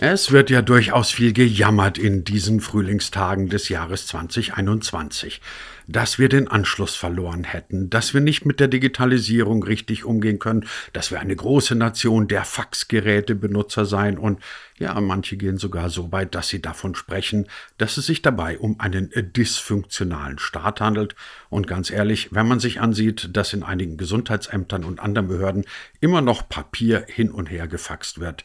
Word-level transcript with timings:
Es 0.00 0.30
wird 0.30 0.48
ja 0.48 0.62
durchaus 0.62 1.10
viel 1.10 1.32
gejammert 1.32 1.98
in 1.98 2.22
diesen 2.22 2.60
Frühlingstagen 2.60 3.48
des 3.48 3.68
Jahres 3.68 4.06
2021, 4.06 5.40
dass 5.88 6.20
wir 6.20 6.28
den 6.28 6.46
Anschluss 6.46 6.94
verloren 6.94 7.42
hätten, 7.42 7.90
dass 7.90 8.14
wir 8.14 8.20
nicht 8.20 8.46
mit 8.46 8.60
der 8.60 8.68
Digitalisierung 8.68 9.64
richtig 9.64 10.04
umgehen 10.04 10.38
können, 10.38 10.68
dass 10.92 11.10
wir 11.10 11.18
eine 11.18 11.34
große 11.34 11.74
Nation 11.74 12.28
der 12.28 12.44
Faxgerätebenutzer 12.44 13.86
seien 13.86 14.18
und 14.18 14.40
ja, 14.78 15.00
manche 15.00 15.36
gehen 15.36 15.58
sogar 15.58 15.90
so 15.90 16.12
weit, 16.12 16.36
dass 16.36 16.46
sie 16.46 16.62
davon 16.62 16.94
sprechen, 16.94 17.48
dass 17.76 17.96
es 17.96 18.06
sich 18.06 18.22
dabei 18.22 18.56
um 18.56 18.78
einen 18.78 19.10
dysfunktionalen 19.16 20.38
Staat 20.38 20.80
handelt. 20.80 21.16
Und 21.50 21.66
ganz 21.66 21.90
ehrlich, 21.90 22.28
wenn 22.30 22.46
man 22.46 22.60
sich 22.60 22.80
ansieht, 22.80 23.30
dass 23.32 23.52
in 23.52 23.64
einigen 23.64 23.96
Gesundheitsämtern 23.96 24.84
und 24.84 25.00
anderen 25.00 25.26
Behörden 25.26 25.64
immer 25.98 26.20
noch 26.20 26.48
Papier 26.48 27.04
hin 27.08 27.32
und 27.32 27.50
her 27.50 27.66
gefaxt 27.66 28.20
wird, 28.20 28.44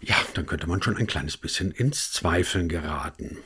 ja, 0.00 0.16
dann 0.34 0.46
könnte 0.46 0.66
man 0.66 0.82
schon 0.82 0.96
ein 0.96 1.06
kleines 1.06 1.36
bisschen 1.36 1.70
ins 1.70 2.12
Zweifeln 2.12 2.68
geraten. 2.68 3.38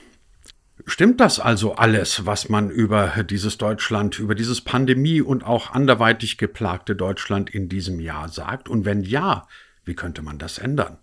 Stimmt 0.87 1.21
das 1.21 1.39
also 1.41 1.77
alles, 1.77 2.27
was 2.27 2.49
man 2.49 2.69
über 2.69 3.25
dieses 3.29 3.59
Deutschland, 3.59 4.19
über 4.19 4.35
dieses 4.35 4.61
Pandemie 4.61 5.21
und 5.21 5.45
auch 5.45 5.71
anderweitig 5.71 6.37
geplagte 6.37 6.97
Deutschland 6.97 7.49
in 7.49 7.69
diesem 7.69 8.01
Jahr 8.01 8.29
sagt? 8.29 8.69
Und 8.69 8.85
wenn 8.85 9.03
ja, 9.03 9.47
wie 9.85 9.95
könnte 9.95 10.23
man 10.23 10.39
das 10.39 10.59
ändern? 10.59 10.99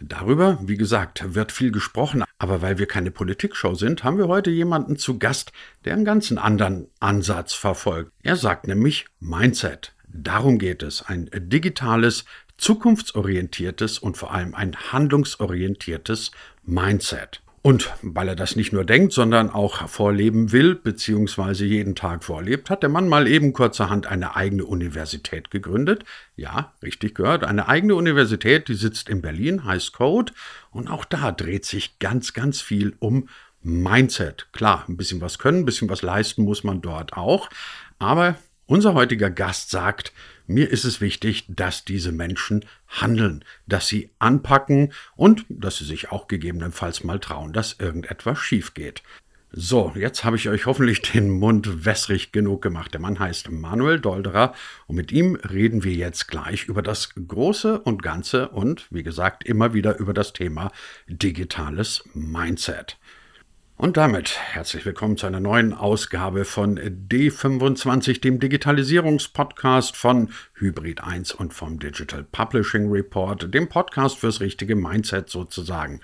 Darüber, 0.00 0.58
wie 0.62 0.76
gesagt, 0.76 1.34
wird 1.34 1.52
viel 1.52 1.72
gesprochen, 1.72 2.22
aber 2.38 2.60
weil 2.60 2.78
wir 2.78 2.86
keine 2.86 3.10
Politikshow 3.10 3.74
sind, 3.74 4.04
haben 4.04 4.18
wir 4.18 4.28
heute 4.28 4.50
jemanden 4.50 4.96
zu 4.96 5.18
Gast, 5.18 5.52
der 5.84 5.94
einen 5.94 6.04
ganz 6.04 6.30
anderen 6.32 6.88
Ansatz 7.00 7.54
verfolgt. 7.54 8.12
Er 8.22 8.36
sagt 8.36 8.66
nämlich 8.66 9.06
Mindset. 9.20 9.94
Darum 10.08 10.58
geht 10.58 10.82
es, 10.82 11.02
ein 11.02 11.28
digitales, 11.34 12.24
zukunftsorientiertes 12.58 13.98
und 13.98 14.16
vor 14.16 14.32
allem 14.32 14.54
ein 14.54 14.76
handlungsorientiertes 14.92 16.30
Mindset. 16.64 17.42
Und 17.66 17.92
weil 18.00 18.28
er 18.28 18.36
das 18.36 18.54
nicht 18.54 18.72
nur 18.72 18.84
denkt, 18.84 19.12
sondern 19.12 19.50
auch 19.50 19.88
vorleben 19.88 20.52
will, 20.52 20.76
beziehungsweise 20.76 21.64
jeden 21.64 21.96
Tag 21.96 22.22
vorlebt, 22.22 22.70
hat 22.70 22.84
der 22.84 22.88
Mann 22.88 23.08
mal 23.08 23.26
eben 23.26 23.52
kurzerhand 23.52 24.06
eine 24.06 24.36
eigene 24.36 24.64
Universität 24.64 25.50
gegründet. 25.50 26.04
Ja, 26.36 26.74
richtig 26.80 27.16
gehört, 27.16 27.42
eine 27.42 27.66
eigene 27.66 27.96
Universität, 27.96 28.68
die 28.68 28.74
sitzt 28.74 29.08
in 29.08 29.20
Berlin, 29.20 29.64
heißt 29.64 29.92
Code. 29.94 30.32
Und 30.70 30.88
auch 30.88 31.04
da 31.04 31.32
dreht 31.32 31.64
sich 31.64 31.98
ganz, 31.98 32.34
ganz 32.34 32.60
viel 32.60 32.94
um 33.00 33.28
Mindset. 33.62 34.46
Klar, 34.52 34.84
ein 34.88 34.96
bisschen 34.96 35.20
was 35.20 35.40
können, 35.40 35.62
ein 35.62 35.64
bisschen 35.64 35.90
was 35.90 36.02
leisten 36.02 36.44
muss 36.44 36.62
man 36.62 36.82
dort 36.82 37.14
auch. 37.14 37.50
Aber 37.98 38.36
unser 38.66 38.94
heutiger 38.94 39.30
Gast 39.30 39.70
sagt, 39.70 40.12
mir 40.46 40.70
ist 40.70 40.84
es 40.84 41.00
wichtig, 41.00 41.44
dass 41.48 41.84
diese 41.84 42.12
Menschen 42.12 42.64
handeln, 42.88 43.44
dass 43.66 43.88
sie 43.88 44.10
anpacken 44.18 44.92
und 45.16 45.44
dass 45.48 45.78
sie 45.78 45.84
sich 45.84 46.10
auch 46.10 46.28
gegebenenfalls 46.28 47.04
mal 47.04 47.18
trauen, 47.18 47.52
dass 47.52 47.76
irgendetwas 47.78 48.38
schief 48.38 48.74
geht. 48.74 49.02
So, 49.58 49.92
jetzt 49.94 50.22
habe 50.22 50.36
ich 50.36 50.48
euch 50.48 50.66
hoffentlich 50.66 51.00
den 51.00 51.30
Mund 51.30 51.86
wässrig 51.86 52.30
genug 52.30 52.60
gemacht. 52.60 52.92
Der 52.92 53.00
Mann 53.00 53.18
heißt 53.18 53.50
Manuel 53.50 54.00
Dolderer 54.00 54.52
und 54.86 54.96
mit 54.96 55.12
ihm 55.12 55.36
reden 55.36 55.82
wir 55.82 55.94
jetzt 55.94 56.28
gleich 56.28 56.64
über 56.64 56.82
das 56.82 57.14
Große 57.14 57.80
und 57.80 58.02
Ganze 58.02 58.48
und, 58.48 58.86
wie 58.90 59.02
gesagt, 59.02 59.44
immer 59.44 59.72
wieder 59.72 59.98
über 59.98 60.12
das 60.12 60.32
Thema 60.32 60.72
digitales 61.06 62.04
Mindset. 62.12 62.98
Und 63.78 63.98
damit 63.98 64.38
herzlich 64.38 64.86
willkommen 64.86 65.18
zu 65.18 65.26
einer 65.26 65.38
neuen 65.38 65.74
Ausgabe 65.74 66.46
von 66.46 66.78
D25, 66.78 68.22
dem 68.22 68.40
Digitalisierungspodcast 68.40 69.98
von 69.98 70.30
Hybrid 70.54 71.04
1 71.04 71.32
und 71.32 71.52
vom 71.52 71.78
Digital 71.78 72.24
Publishing 72.24 72.90
Report, 72.90 73.52
dem 73.52 73.68
Podcast 73.68 74.16
fürs 74.16 74.40
richtige 74.40 74.76
Mindset 74.76 75.28
sozusagen. 75.28 76.00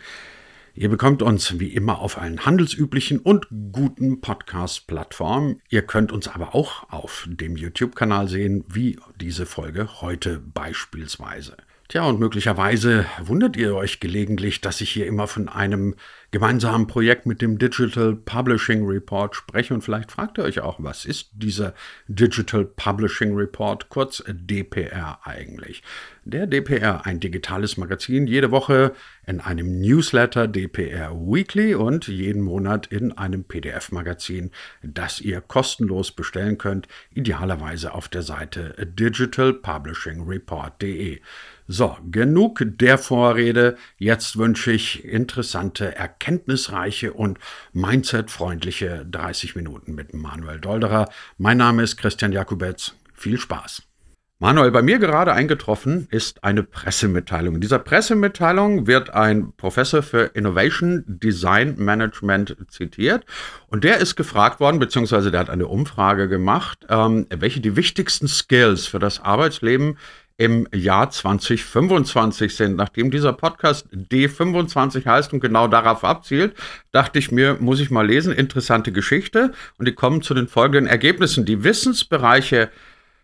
Ihr 0.75 0.91
bekommt 0.91 1.23
uns 1.23 1.59
wie 1.61 1.73
immer 1.73 2.01
auf 2.01 2.19
allen 2.19 2.45
handelsüblichen 2.45 3.19
und 3.21 3.47
guten 3.73 4.21
Podcast-Plattformen. 4.21 5.63
Ihr 5.71 5.81
könnt 5.81 6.13
uns 6.13 6.29
aber 6.29 6.55
auch 6.55 6.91
auf 6.91 7.27
dem 7.27 7.57
YouTube-Kanal 7.57 8.29
sehen, 8.29 8.67
wie 8.69 8.99
diese 9.19 9.47
Folge 9.47 10.03
heute 10.03 10.41
beispielsweise. 10.41 11.57
Tja, 11.93 12.05
und 12.05 12.19
möglicherweise 12.19 13.05
wundert 13.23 13.55
ihr 13.55 13.77
euch 13.77 14.01
gelegentlich, 14.01 14.63
dass 14.63 14.81
ich 14.81 14.89
hier 14.89 15.07
immer 15.07 15.27
von 15.27 15.51
einem 15.51 15.95
gemeinsamen 16.31 16.87
Projekt 16.87 17.27
mit 17.27 17.43
dem 17.43 17.59
Digital 17.59 18.17
Publishing 18.17 18.87
Report 18.87 19.37
spreche. 19.37 19.75
Und 19.75 19.83
vielleicht 19.83 20.11
fragt 20.11 20.39
ihr 20.39 20.45
euch 20.45 20.61
auch, 20.61 20.83
was 20.83 21.05
ist 21.05 21.29
dieser 21.35 21.75
Digital 22.09 22.65
Publishing 22.65 23.37
Report, 23.37 23.91
kurz 23.91 24.25
DPR 24.27 25.19
eigentlich? 25.25 25.83
Der 26.25 26.47
DPR, 26.47 27.05
ein 27.05 27.21
digitales 27.21 27.77
Magazin, 27.77 28.27
jede 28.27 28.51
Woche 28.51 28.95
in 29.27 29.41
einem 29.41 29.79
Newsletter 29.79 30.49
DPR 30.49 31.13
Weekly 31.13 31.75
und 31.75 32.09
jeden 32.09 32.41
Monat 32.41 32.87
in 32.87 33.13
einem 33.13 33.45
PDF-Magazin, 33.45 34.51
das 34.83 35.21
ihr 35.21 35.43
kostenlos 35.43 36.13
bestellen 36.13 36.57
könnt, 36.57 36.89
idealerweise 37.11 37.93
auf 37.93 38.09
der 38.09 38.23
Seite 38.23 38.75
digitalpublishingreport.de. 38.79 41.21
So, 41.75 41.97
genug 42.11 42.63
der 42.63 42.99
Vorrede. 42.99 43.79
Jetzt 43.97 44.37
wünsche 44.37 44.73
ich 44.73 45.07
interessante, 45.07 45.97
erkenntnisreiche 45.97 47.15
und 47.15 47.39
mindsetfreundliche 47.73 49.07
30 49.11 49.57
Minuten 49.57 49.95
mit 49.95 50.13
Manuel 50.13 50.61
Dolderer. 50.61 51.09
Mein 51.39 51.57
Name 51.57 51.83
ist 51.83 51.97
Christian 51.97 52.31
Jakubetz. 52.31 52.95
Viel 53.15 53.39
Spaß. 53.39 53.85
Manuel, 54.43 54.73
bei 54.73 54.83
mir 54.83 54.99
gerade 54.99 55.33
eingetroffen 55.33 56.09
ist 56.11 56.43
eine 56.43 56.65
Pressemitteilung. 56.65 57.55
In 57.55 57.61
dieser 57.61 57.79
Pressemitteilung 57.79 58.89
wird 58.89 59.11
ein 59.11 59.53
Professor 59.57 60.03
für 60.03 60.33
Innovation 60.35 61.05
Design 61.07 61.77
Management 61.79 62.57
zitiert 62.69 63.25
und 63.69 63.85
der 63.85 63.99
ist 63.99 64.17
gefragt 64.17 64.59
worden, 64.59 64.81
beziehungsweise 64.81 65.31
der 65.31 65.39
hat 65.39 65.49
eine 65.49 65.69
Umfrage 65.69 66.29
gemacht, 66.29 66.85
ähm, 66.89 67.29
welche 67.31 67.61
die 67.61 67.77
wichtigsten 67.77 68.27
Skills 68.27 68.89
für 68.89 68.99
das 68.99 69.21
Arbeitsleben 69.21 69.97
im 70.43 70.67
Jahr 70.75 71.09
2025 71.09 72.57
sind. 72.57 72.75
Nachdem 72.75 73.13
dieser 73.13 73.33
Podcast 73.33 73.87
D25 73.93 75.07
heißt 75.07 75.33
und 75.33 75.39
genau 75.39 75.69
darauf 75.69 76.03
abzielt, 76.03 76.57
dachte 76.91 77.21
ich 77.21 77.31
mir, 77.31 77.59
muss 77.61 77.79
ich 77.79 77.93
mal 77.93 78.05
lesen, 78.05 78.33
interessante 78.33 78.91
Geschichte. 78.91 79.53
Und 79.79 79.87
die 79.87 79.95
kommen 79.95 80.21
zu 80.21 80.35
den 80.35 80.49
folgenden 80.49 80.89
Ergebnissen. 80.89 81.45
Die 81.45 81.63
Wissensbereiche 81.63 82.71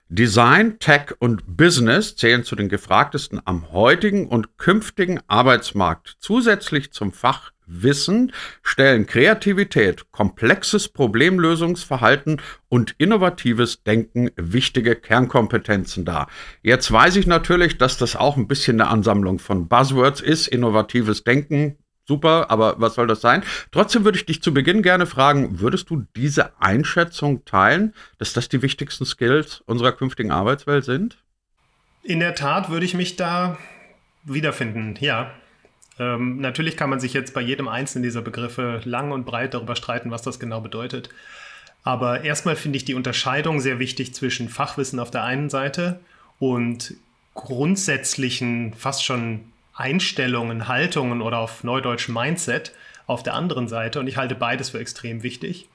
Design, 0.08 0.78
Tech 0.78 1.16
und 1.18 1.56
Business 1.56 2.14
zählen 2.14 2.44
zu 2.44 2.54
den 2.54 2.68
gefragtesten 2.68 3.42
am 3.44 3.72
heutigen 3.72 4.28
und 4.28 4.56
künftigen 4.56 5.18
Arbeitsmarkt. 5.26 6.18
Zusätzlich 6.20 6.92
zum 6.92 7.10
Fach 7.10 7.50
Wissen 7.68 8.32
stellen 8.62 9.06
Kreativität, 9.06 10.10
komplexes 10.10 10.88
Problemlösungsverhalten 10.88 12.40
und 12.68 12.94
innovatives 12.98 13.82
Denken 13.84 14.30
wichtige 14.36 14.96
Kernkompetenzen 14.96 16.04
dar. 16.04 16.28
Jetzt 16.62 16.90
weiß 16.90 17.16
ich 17.16 17.26
natürlich, 17.26 17.78
dass 17.78 17.98
das 17.98 18.16
auch 18.16 18.36
ein 18.36 18.48
bisschen 18.48 18.80
eine 18.80 18.90
Ansammlung 18.90 19.38
von 19.38 19.68
Buzzwords 19.68 20.20
ist. 20.20 20.48
Innovatives 20.48 21.24
Denken, 21.24 21.76
super, 22.06 22.50
aber 22.50 22.80
was 22.80 22.94
soll 22.94 23.06
das 23.06 23.20
sein? 23.20 23.44
Trotzdem 23.70 24.04
würde 24.04 24.18
ich 24.18 24.26
dich 24.26 24.42
zu 24.42 24.52
Beginn 24.52 24.82
gerne 24.82 25.06
fragen, 25.06 25.60
würdest 25.60 25.90
du 25.90 26.04
diese 26.16 26.60
Einschätzung 26.60 27.44
teilen, 27.44 27.94
dass 28.18 28.32
das 28.32 28.48
die 28.48 28.62
wichtigsten 28.62 29.04
Skills 29.04 29.60
unserer 29.66 29.92
künftigen 29.92 30.32
Arbeitswelt 30.32 30.84
sind? 30.84 31.18
In 32.02 32.20
der 32.20 32.34
Tat 32.34 32.70
würde 32.70 32.86
ich 32.86 32.94
mich 32.94 33.16
da 33.16 33.58
wiederfinden, 34.24 34.96
ja. 35.00 35.30
Ähm, 35.98 36.40
natürlich 36.40 36.76
kann 36.76 36.90
man 36.90 37.00
sich 37.00 37.12
jetzt 37.12 37.34
bei 37.34 37.40
jedem 37.40 37.68
einzelnen 37.68 38.02
dieser 38.02 38.22
Begriffe 38.22 38.80
lang 38.84 39.12
und 39.12 39.24
breit 39.24 39.54
darüber 39.54 39.76
streiten, 39.76 40.10
was 40.10 40.22
das 40.22 40.38
genau 40.38 40.60
bedeutet. 40.60 41.10
Aber 41.84 42.24
erstmal 42.24 42.56
finde 42.56 42.76
ich 42.76 42.84
die 42.84 42.94
Unterscheidung 42.94 43.60
sehr 43.60 43.78
wichtig 43.78 44.14
zwischen 44.14 44.48
Fachwissen 44.48 45.00
auf 45.00 45.10
der 45.10 45.24
einen 45.24 45.48
Seite 45.50 46.00
und 46.38 46.94
grundsätzlichen, 47.34 48.74
fast 48.74 49.04
schon 49.04 49.40
Einstellungen, 49.74 50.68
Haltungen 50.68 51.22
oder 51.22 51.38
auf 51.38 51.64
Neudeutsch 51.64 52.08
Mindset 52.08 52.72
auf 53.06 53.22
der 53.22 53.34
anderen 53.34 53.68
Seite. 53.68 54.00
Und 54.00 54.06
ich 54.08 54.16
halte 54.16 54.34
beides 54.34 54.70
für 54.70 54.80
extrem 54.80 55.22
wichtig. 55.22 55.68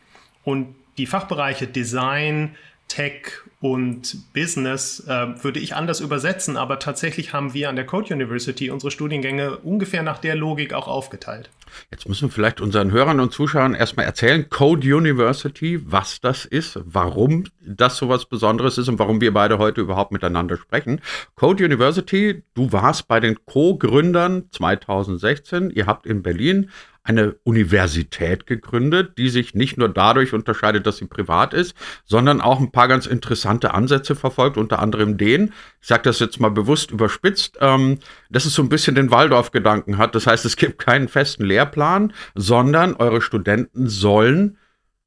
Und 0.44 0.76
die 0.98 1.06
Fachbereiche 1.06 1.68
Design, 1.68 2.56
Tech 2.88 3.42
und 3.60 4.34
Business 4.34 5.00
äh, 5.08 5.44
würde 5.44 5.60
ich 5.60 5.76
anders 5.76 6.00
übersetzen, 6.00 6.58
aber 6.58 6.80
tatsächlich 6.80 7.34
haben 7.34 7.54
wir 7.54 7.70
an 7.70 7.76
der 7.76 7.86
Code 7.86 8.14
University 8.14 8.70
unsere 8.70 8.92
Studiengänge 8.92 9.58
ungefähr 9.58 10.04
nach 10.04 10.20
der 10.20 10.36
Logik 10.36 10.74
auch 10.74 10.88
aufgeteilt. 10.88 11.50
Jetzt 11.92 12.08
müssen 12.08 12.30
wir 12.30 12.34
vielleicht 12.34 12.62
unseren 12.62 12.92
Hörern 12.92 13.20
und 13.20 13.32
Zuschauern 13.32 13.74
erstmal 13.74 14.06
erzählen, 14.06 14.50
Code 14.50 14.96
University, 14.96 15.80
was 15.92 16.22
das 16.22 16.46
ist, 16.46 16.80
warum 16.84 17.46
das 17.62 17.98
so 17.98 18.10
was 18.10 18.26
Besonderes 18.26 18.78
ist 18.78 18.90
und 18.90 19.00
warum 19.00 19.22
wir 19.22 19.34
beide 19.34 19.58
heute 19.58 19.82
überhaupt 19.82 20.12
miteinander 20.12 20.58
sprechen. 20.58 21.02
Code 21.36 21.64
University, 21.64 22.44
du 22.54 22.72
warst 22.72 23.08
bei 23.08 23.20
den 23.20 23.44
Co-Gründern 23.46 24.50
2016. 24.52 25.72
Ihr 25.72 25.88
habt 25.88 26.06
in 26.06 26.22
Berlin 26.22 26.70
eine 27.04 27.36
Universität 27.44 28.48
gegründet, 28.48 29.18
die 29.18 29.30
sich 29.30 29.54
nicht 29.54 29.78
nur 29.78 29.90
dadurch 29.90 30.34
unterscheidet, 30.34 30.88
dass 30.88 30.98
sie 30.98 31.06
privat 31.06 31.54
ist, 31.54 31.76
sondern 32.06 32.40
auch 32.40 32.60
ein 32.62 32.72
paar 32.72 32.88
ganz 32.88 33.06
interessante 33.06 33.74
Ansätze 33.74 34.16
verfolgt, 34.16 34.58
unter 34.58 34.80
anderem 34.80 35.18
den, 35.18 35.54
ich 35.82 35.88
sage 35.88 36.04
das 36.04 36.20
jetzt 36.20 36.40
mal 36.40 36.50
bewusst 36.50 36.92
überspitzt, 36.92 37.58
ähm, 37.60 38.00
dass 38.30 38.46
es 38.46 38.54
so 38.54 38.62
ein 38.62 38.70
bisschen 38.70 38.96
den 38.96 39.12
Waldorf-Gedanken 39.12 39.98
hat. 39.98 40.16
Das 40.16 40.28
heißt, 40.28 40.46
es 40.46 40.56
gibt 40.56 40.80
keinen 40.80 41.10
festen 41.10 41.44
Lehrplan, 41.44 42.14
sondern 42.36 42.96
eure 42.96 43.22
Studenten 43.22 43.88
sollen 43.88 44.58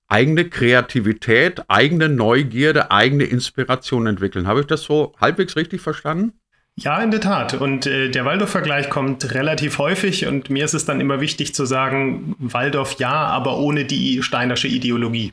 eigene 0.09 0.49
Kreativität, 0.49 1.63
eigene 1.69 2.09
Neugierde, 2.09 2.91
eigene 2.91 3.25
Inspiration 3.25 4.07
entwickeln. 4.07 4.47
Habe 4.47 4.61
ich 4.61 4.67
das 4.67 4.83
so 4.83 5.15
halbwegs 5.19 5.57
richtig 5.57 5.81
verstanden? 5.81 6.33
Ja, 6.79 7.03
in 7.03 7.11
der 7.11 7.23
Tat. 7.23 7.55
Und 7.55 7.87
äh, 7.87 8.11
der 8.11 8.27
Waldorf-Vergleich 8.27 8.91
kommt 8.91 9.33
relativ 9.33 9.79
häufig 9.79 10.27
und 10.27 10.51
mir 10.51 10.65
ist 10.65 10.75
es 10.75 10.85
dann 10.85 11.01
immer 11.01 11.21
wichtig 11.23 11.55
zu 11.55 11.65
sagen, 11.65 12.37
Waldorf 12.39 12.97
ja, 12.99 13.13
aber 13.13 13.57
ohne 13.59 13.87
die 13.87 14.23
steinersche 14.23 14.69
Ideologie. 14.69 15.33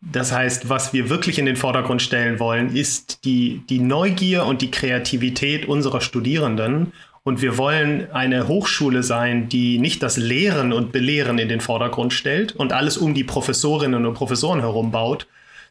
Das 0.00 0.32
heißt, 0.32 0.70
was 0.70 0.94
wir 0.94 1.10
wirklich 1.10 1.38
in 1.38 1.44
den 1.44 1.56
Vordergrund 1.56 2.00
stellen 2.00 2.38
wollen, 2.38 2.74
ist 2.74 3.24
die, 3.24 3.62
die 3.68 3.80
Neugier 3.80 4.46
und 4.46 4.62
die 4.62 4.70
Kreativität 4.70 5.66
unserer 5.66 6.00
Studierenden. 6.00 6.92
Und 7.24 7.42
wir 7.42 7.58
wollen 7.58 8.10
eine 8.12 8.48
Hochschule 8.48 9.02
sein, 9.02 9.50
die 9.50 9.78
nicht 9.78 10.02
das 10.02 10.16
Lehren 10.16 10.72
und 10.72 10.92
Belehren 10.92 11.38
in 11.38 11.48
den 11.48 11.60
Vordergrund 11.60 12.14
stellt 12.14 12.56
und 12.56 12.72
alles 12.72 12.96
um 12.96 13.12
die 13.12 13.24
Professorinnen 13.24 14.06
und 14.06 14.14
Professoren 14.14 14.60
herum 14.60 14.92
baut, 14.92 15.26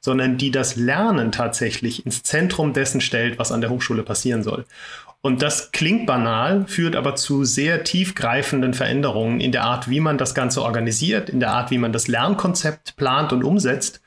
sondern 0.07 0.37
die 0.37 0.51
das 0.51 0.77
Lernen 0.77 1.33
tatsächlich 1.33 2.05
ins 2.05 2.23
Zentrum 2.23 2.71
dessen 2.71 3.01
stellt, 3.01 3.37
was 3.39 3.51
an 3.51 3.59
der 3.59 3.69
Hochschule 3.69 4.03
passieren 4.03 4.41
soll. 4.41 4.63
Und 5.19 5.41
das 5.41 5.73
klingt 5.73 6.07
banal, 6.07 6.63
führt 6.65 6.95
aber 6.95 7.17
zu 7.17 7.43
sehr 7.43 7.83
tiefgreifenden 7.83 8.73
Veränderungen 8.73 9.41
in 9.41 9.51
der 9.51 9.65
Art, 9.65 9.89
wie 9.89 9.99
man 9.99 10.17
das 10.17 10.33
Ganze 10.33 10.61
organisiert, 10.61 11.29
in 11.29 11.41
der 11.41 11.51
Art, 11.51 11.71
wie 11.71 11.77
man 11.77 11.91
das 11.91 12.07
Lernkonzept 12.07 12.95
plant 12.95 13.33
und 13.33 13.43
umsetzt 13.43 13.99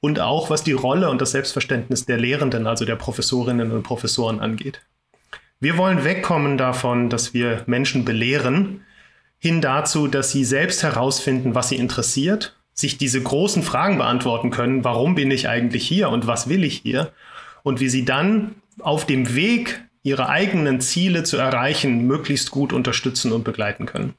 und 0.00 0.18
auch 0.18 0.50
was 0.50 0.64
die 0.64 0.72
Rolle 0.72 1.08
und 1.08 1.20
das 1.20 1.30
Selbstverständnis 1.30 2.04
der 2.04 2.18
Lehrenden, 2.18 2.66
also 2.66 2.84
der 2.84 2.96
Professorinnen 2.96 3.70
und 3.70 3.84
Professoren 3.84 4.40
angeht. 4.40 4.80
Wir 5.60 5.76
wollen 5.76 6.02
wegkommen 6.02 6.58
davon, 6.58 7.10
dass 7.10 7.32
wir 7.32 7.62
Menschen 7.66 8.04
belehren, 8.04 8.80
hin 9.38 9.60
dazu, 9.60 10.08
dass 10.08 10.32
sie 10.32 10.44
selbst 10.44 10.82
herausfinden, 10.82 11.54
was 11.54 11.68
sie 11.68 11.76
interessiert 11.76 12.56
sich 12.74 12.98
diese 12.98 13.22
großen 13.22 13.62
Fragen 13.62 13.98
beantworten 13.98 14.50
können, 14.50 14.84
warum 14.84 15.14
bin 15.14 15.30
ich 15.30 15.48
eigentlich 15.48 15.86
hier 15.86 16.10
und 16.10 16.26
was 16.26 16.48
will 16.48 16.64
ich 16.64 16.82
hier? 16.82 17.12
Und 17.62 17.80
wie 17.80 17.88
sie 17.88 18.04
dann 18.04 18.56
auf 18.80 19.06
dem 19.06 19.34
Weg, 19.34 19.80
ihre 20.02 20.28
eigenen 20.28 20.80
Ziele 20.80 21.22
zu 21.22 21.38
erreichen, 21.38 22.06
möglichst 22.06 22.50
gut 22.50 22.72
unterstützen 22.72 23.32
und 23.32 23.44
begleiten 23.44 23.86
können. 23.86 24.14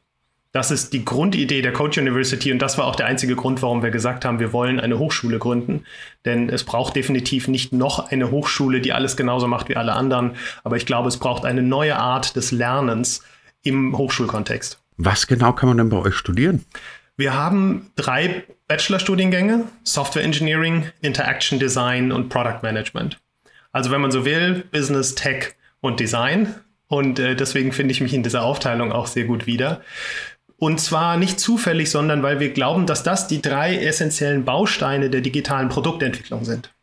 Das 0.55 0.71
ist 0.71 0.93
die 0.93 1.03
Grundidee 1.03 1.61
der 1.61 1.73
Coach 1.73 1.97
University 1.97 2.49
und 2.53 2.59
das 2.59 2.77
war 2.77 2.85
auch 2.85 2.95
der 2.95 3.07
einzige 3.07 3.35
Grund, 3.35 3.61
warum 3.61 3.83
wir 3.83 3.91
gesagt 3.91 4.23
haben, 4.23 4.39
wir 4.39 4.53
wollen 4.53 4.79
eine 4.79 4.97
Hochschule 4.97 5.37
gründen. 5.37 5.83
Denn 6.23 6.49
es 6.49 6.63
braucht 6.63 6.95
definitiv 6.95 7.49
nicht 7.49 7.73
noch 7.73 8.09
eine 8.09 8.31
Hochschule, 8.31 8.79
die 8.79 8.93
alles 8.93 9.17
genauso 9.17 9.47
macht 9.47 9.67
wie 9.67 9.75
alle 9.75 9.91
anderen. 9.91 10.31
Aber 10.63 10.77
ich 10.77 10.85
glaube, 10.85 11.09
es 11.09 11.17
braucht 11.17 11.43
eine 11.43 11.61
neue 11.61 11.97
Art 11.97 12.37
des 12.37 12.51
Lernens 12.51 13.21
im 13.63 13.97
Hochschulkontext. 13.97 14.79
Was 14.95 15.27
genau 15.27 15.51
kann 15.51 15.67
man 15.67 15.77
denn 15.77 15.89
bei 15.89 15.97
euch 15.97 16.15
studieren? 16.15 16.63
Wir 17.17 17.33
haben 17.33 17.91
drei 17.95 18.43
Bachelorstudiengänge, 18.67 19.65
Software 19.83 20.23
Engineering, 20.23 20.89
Interaction 21.01 21.59
Design 21.59 22.11
und 22.11 22.29
Product 22.29 22.59
Management. 22.61 23.19
Also 23.71 23.91
wenn 23.91 24.01
man 24.01 24.11
so 24.11 24.25
will, 24.25 24.65
Business, 24.71 25.15
Tech 25.15 25.55
und 25.81 25.99
Design. 25.99 26.53
Und 26.87 27.19
äh, 27.19 27.35
deswegen 27.35 27.71
finde 27.71 27.93
ich 27.93 28.01
mich 28.01 28.13
in 28.13 28.23
dieser 28.23 28.43
Aufteilung 28.43 28.91
auch 28.91 29.07
sehr 29.07 29.25
gut 29.25 29.47
wieder. 29.47 29.81
Und 30.57 30.79
zwar 30.79 31.17
nicht 31.17 31.39
zufällig, 31.39 31.89
sondern 31.89 32.23
weil 32.23 32.39
wir 32.39 32.51
glauben, 32.53 32.85
dass 32.85 33.03
das 33.03 33.27
die 33.27 33.41
drei 33.41 33.77
essentiellen 33.77 34.45
Bausteine 34.45 35.09
der 35.09 35.21
digitalen 35.21 35.69
Produktentwicklung 35.69 36.45
sind. 36.45 36.74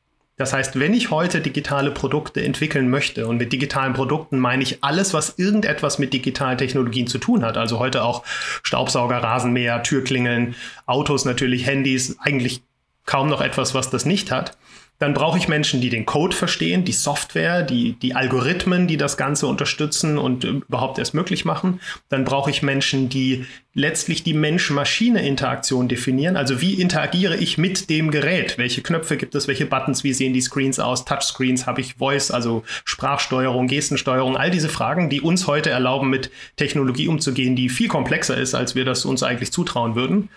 Das 0.42 0.52
heißt, 0.52 0.80
wenn 0.80 0.92
ich 0.92 1.12
heute 1.12 1.40
digitale 1.40 1.92
Produkte 1.92 2.42
entwickeln 2.42 2.90
möchte, 2.90 3.28
und 3.28 3.36
mit 3.36 3.52
digitalen 3.52 3.92
Produkten 3.92 4.40
meine 4.40 4.64
ich 4.64 4.82
alles, 4.82 5.14
was 5.14 5.38
irgendetwas 5.38 6.00
mit 6.00 6.12
digitalen 6.12 6.58
Technologien 6.58 7.06
zu 7.06 7.18
tun 7.18 7.44
hat, 7.44 7.56
also 7.56 7.78
heute 7.78 8.02
auch 8.02 8.24
Staubsauger, 8.64 9.18
Rasenmäher, 9.18 9.84
Türklingeln, 9.84 10.56
Autos 10.84 11.24
natürlich, 11.24 11.64
Handys, 11.64 12.16
eigentlich 12.18 12.64
kaum 13.06 13.28
noch 13.28 13.40
etwas, 13.40 13.72
was 13.72 13.88
das 13.90 14.04
nicht 14.04 14.32
hat, 14.32 14.56
dann 15.02 15.14
brauche 15.14 15.36
ich 15.36 15.48
Menschen, 15.48 15.80
die 15.80 15.88
den 15.90 16.06
Code 16.06 16.36
verstehen, 16.36 16.84
die 16.84 16.92
Software, 16.92 17.64
die, 17.64 17.94
die 17.94 18.14
Algorithmen, 18.14 18.86
die 18.86 18.96
das 18.96 19.16
Ganze 19.16 19.48
unterstützen 19.48 20.16
und 20.16 20.44
überhaupt 20.44 20.96
erst 21.00 21.12
möglich 21.12 21.44
machen. 21.44 21.80
Dann 22.08 22.24
brauche 22.24 22.52
ich 22.52 22.62
Menschen, 22.62 23.08
die 23.08 23.44
letztlich 23.74 24.22
die 24.22 24.32
Mensch-Maschine-Interaktion 24.32 25.88
definieren. 25.88 26.36
Also 26.36 26.60
wie 26.60 26.80
interagiere 26.80 27.36
ich 27.36 27.58
mit 27.58 27.90
dem 27.90 28.12
Gerät? 28.12 28.58
Welche 28.58 28.80
Knöpfe 28.80 29.16
gibt 29.16 29.34
es? 29.34 29.48
Welche 29.48 29.66
Buttons? 29.66 30.04
Wie 30.04 30.12
sehen 30.12 30.34
die 30.34 30.40
Screens 30.40 30.78
aus? 30.78 31.04
Touchscreens? 31.04 31.66
Habe 31.66 31.80
ich 31.80 31.94
Voice, 31.94 32.30
also 32.30 32.62
Sprachsteuerung, 32.84 33.66
Gestensteuerung? 33.66 34.36
All 34.36 34.52
diese 34.52 34.68
Fragen, 34.68 35.10
die 35.10 35.20
uns 35.20 35.48
heute 35.48 35.70
erlauben, 35.70 36.10
mit 36.10 36.30
Technologie 36.54 37.08
umzugehen, 37.08 37.56
die 37.56 37.70
viel 37.70 37.88
komplexer 37.88 38.36
ist, 38.36 38.54
als 38.54 38.76
wir 38.76 38.84
das 38.84 39.04
uns 39.04 39.24
eigentlich 39.24 39.50
zutrauen 39.50 39.96
würden. 39.96 40.28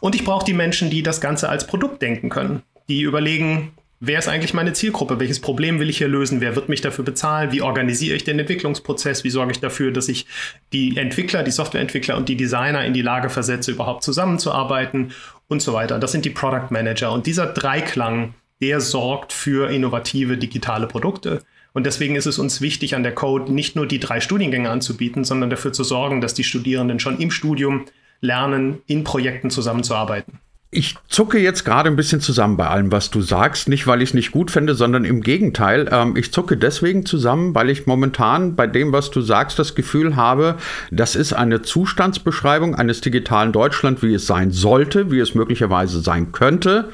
Und 0.00 0.14
ich 0.14 0.22
brauche 0.22 0.44
die 0.44 0.52
Menschen, 0.52 0.88
die 0.88 1.02
das 1.02 1.20
Ganze 1.20 1.48
als 1.48 1.66
Produkt 1.66 2.00
denken 2.00 2.28
können. 2.28 2.62
Die 2.88 3.00
überlegen, 3.00 3.72
Wer 4.06 4.18
ist 4.18 4.28
eigentlich 4.28 4.52
meine 4.52 4.74
Zielgruppe? 4.74 5.18
Welches 5.18 5.40
Problem 5.40 5.80
will 5.80 5.88
ich 5.88 5.96
hier 5.96 6.08
lösen? 6.08 6.42
Wer 6.42 6.54
wird 6.56 6.68
mich 6.68 6.82
dafür 6.82 7.06
bezahlen? 7.06 7.52
Wie 7.52 7.62
organisiere 7.62 8.14
ich 8.16 8.24
den 8.24 8.38
Entwicklungsprozess? 8.38 9.24
Wie 9.24 9.30
sorge 9.30 9.52
ich 9.52 9.60
dafür, 9.60 9.92
dass 9.92 10.10
ich 10.10 10.26
die 10.74 10.98
Entwickler, 10.98 11.42
die 11.42 11.50
Softwareentwickler 11.50 12.14
und 12.14 12.28
die 12.28 12.36
Designer 12.36 12.84
in 12.84 12.92
die 12.92 13.00
Lage 13.00 13.30
versetze, 13.30 13.70
überhaupt 13.70 14.02
zusammenzuarbeiten 14.02 15.12
und 15.48 15.62
so 15.62 15.72
weiter? 15.72 15.98
Das 15.98 16.12
sind 16.12 16.26
die 16.26 16.30
Product 16.30 16.66
Manager. 16.68 17.12
Und 17.12 17.24
dieser 17.24 17.46
Dreiklang, 17.46 18.34
der 18.60 18.82
sorgt 18.82 19.32
für 19.32 19.70
innovative 19.70 20.36
digitale 20.36 20.86
Produkte. 20.86 21.40
Und 21.72 21.86
deswegen 21.86 22.14
ist 22.14 22.26
es 22.26 22.38
uns 22.38 22.60
wichtig, 22.60 22.94
an 22.94 23.04
der 23.04 23.14
Code 23.14 23.50
nicht 23.50 23.74
nur 23.74 23.86
die 23.86 24.00
drei 24.00 24.20
Studiengänge 24.20 24.68
anzubieten, 24.68 25.24
sondern 25.24 25.48
dafür 25.48 25.72
zu 25.72 25.82
sorgen, 25.82 26.20
dass 26.20 26.34
die 26.34 26.44
Studierenden 26.44 27.00
schon 27.00 27.18
im 27.20 27.30
Studium 27.30 27.86
lernen, 28.20 28.82
in 28.86 29.02
Projekten 29.02 29.48
zusammenzuarbeiten. 29.48 30.40
Ich 30.76 30.96
zucke 31.08 31.38
jetzt 31.38 31.64
gerade 31.64 31.88
ein 31.88 31.94
bisschen 31.94 32.20
zusammen 32.20 32.56
bei 32.56 32.66
allem, 32.66 32.90
was 32.90 33.08
du 33.08 33.22
sagst. 33.22 33.68
Nicht, 33.68 33.86
weil 33.86 34.02
ich 34.02 34.10
es 34.10 34.14
nicht 34.14 34.32
gut 34.32 34.50
finde, 34.50 34.74
sondern 34.74 35.04
im 35.04 35.20
Gegenteil. 35.20 35.88
Ähm, 35.92 36.16
ich 36.16 36.32
zucke 36.32 36.56
deswegen 36.56 37.06
zusammen, 37.06 37.54
weil 37.54 37.70
ich 37.70 37.86
momentan 37.86 38.56
bei 38.56 38.66
dem, 38.66 38.90
was 38.92 39.12
du 39.12 39.20
sagst, 39.20 39.60
das 39.60 39.76
Gefühl 39.76 40.16
habe, 40.16 40.56
das 40.90 41.14
ist 41.14 41.32
eine 41.32 41.62
Zustandsbeschreibung 41.62 42.74
eines 42.74 43.00
digitalen 43.00 43.52
Deutschland, 43.52 44.02
wie 44.02 44.14
es 44.14 44.26
sein 44.26 44.50
sollte, 44.50 45.12
wie 45.12 45.20
es 45.20 45.36
möglicherweise 45.36 46.00
sein 46.00 46.32
könnte 46.32 46.88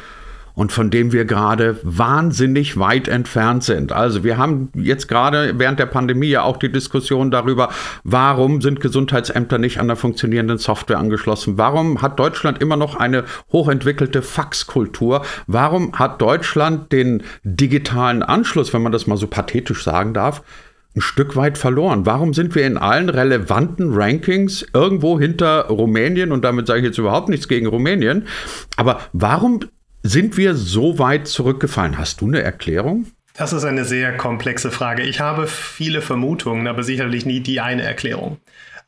und 0.61 0.73
von 0.73 0.91
dem 0.91 1.11
wir 1.11 1.25
gerade 1.25 1.79
wahnsinnig 1.85 2.79
weit 2.79 3.09
entfernt 3.09 3.65
sind. 3.65 3.93
Also 3.93 4.25
wir 4.25 4.37
haben 4.37 4.69
jetzt 4.75 5.09
gerade 5.09 5.55
während 5.59 5.79
der 5.79 5.87
Pandemie 5.87 6.29
ja 6.29 6.43
auch 6.43 6.59
die 6.59 6.71
Diskussion 6.71 7.31
darüber, 7.31 7.71
warum 8.05 8.61
sind 8.61 8.79
Gesundheitsämter 8.79 9.57
nicht 9.57 9.81
an 9.81 9.87
der 9.87 9.97
funktionierenden 9.97 10.59
Software 10.59 10.99
angeschlossen? 10.99 11.57
Warum 11.57 12.03
hat 12.03 12.19
Deutschland 12.19 12.61
immer 12.61 12.77
noch 12.77 12.95
eine 12.95 13.25
hochentwickelte 13.51 14.21
Faxkultur? 14.21 15.23
Warum 15.47 15.99
hat 15.99 16.21
Deutschland 16.21 16.93
den 16.93 17.23
digitalen 17.43 18.23
Anschluss, 18.23 18.75
wenn 18.75 18.83
man 18.83 18.93
das 18.93 19.07
mal 19.07 19.17
so 19.17 19.29
pathetisch 19.29 19.83
sagen 19.83 20.13
darf, 20.13 20.43
ein 20.95 21.01
Stück 21.01 21.37
weit 21.37 21.57
verloren. 21.57 22.05
Warum 22.05 22.35
sind 22.35 22.55
wir 22.55 22.67
in 22.67 22.77
allen 22.77 23.09
relevanten 23.09 23.95
Rankings 23.95 24.67
irgendwo 24.75 25.19
hinter 25.19 25.69
Rumänien? 25.69 26.33
Und 26.33 26.45
damit 26.45 26.67
sage 26.67 26.81
ich 26.81 26.85
jetzt 26.85 26.99
überhaupt 26.99 27.31
nichts 27.31 27.49
gegen 27.49 27.67
Rumänien. 27.67 28.27
Aber 28.77 29.01
warum 29.13 29.61
sind 30.03 30.37
wir 30.37 30.55
so 30.55 30.99
weit 30.99 31.29
zurückgefallen? 31.29 31.99
Hast 31.99 32.21
du 32.21 32.27
eine 32.27 32.43
Erklärung? 32.43 33.07
Das 33.35 33.53
ist 33.53 33.65
eine 33.65 33.85
sehr 33.85 34.17
komplexe 34.17 34.71
Frage. 34.71 35.03
Ich 35.03 35.21
habe 35.21 35.47
viele 35.47 36.03
Vermutungen, 36.03 36.67
aber 36.67 36.83
sicherlich 36.83 37.27
nie 37.27 37.41
die 37.41 37.61
eine 37.61 37.83
Erklärung. 37.83 38.39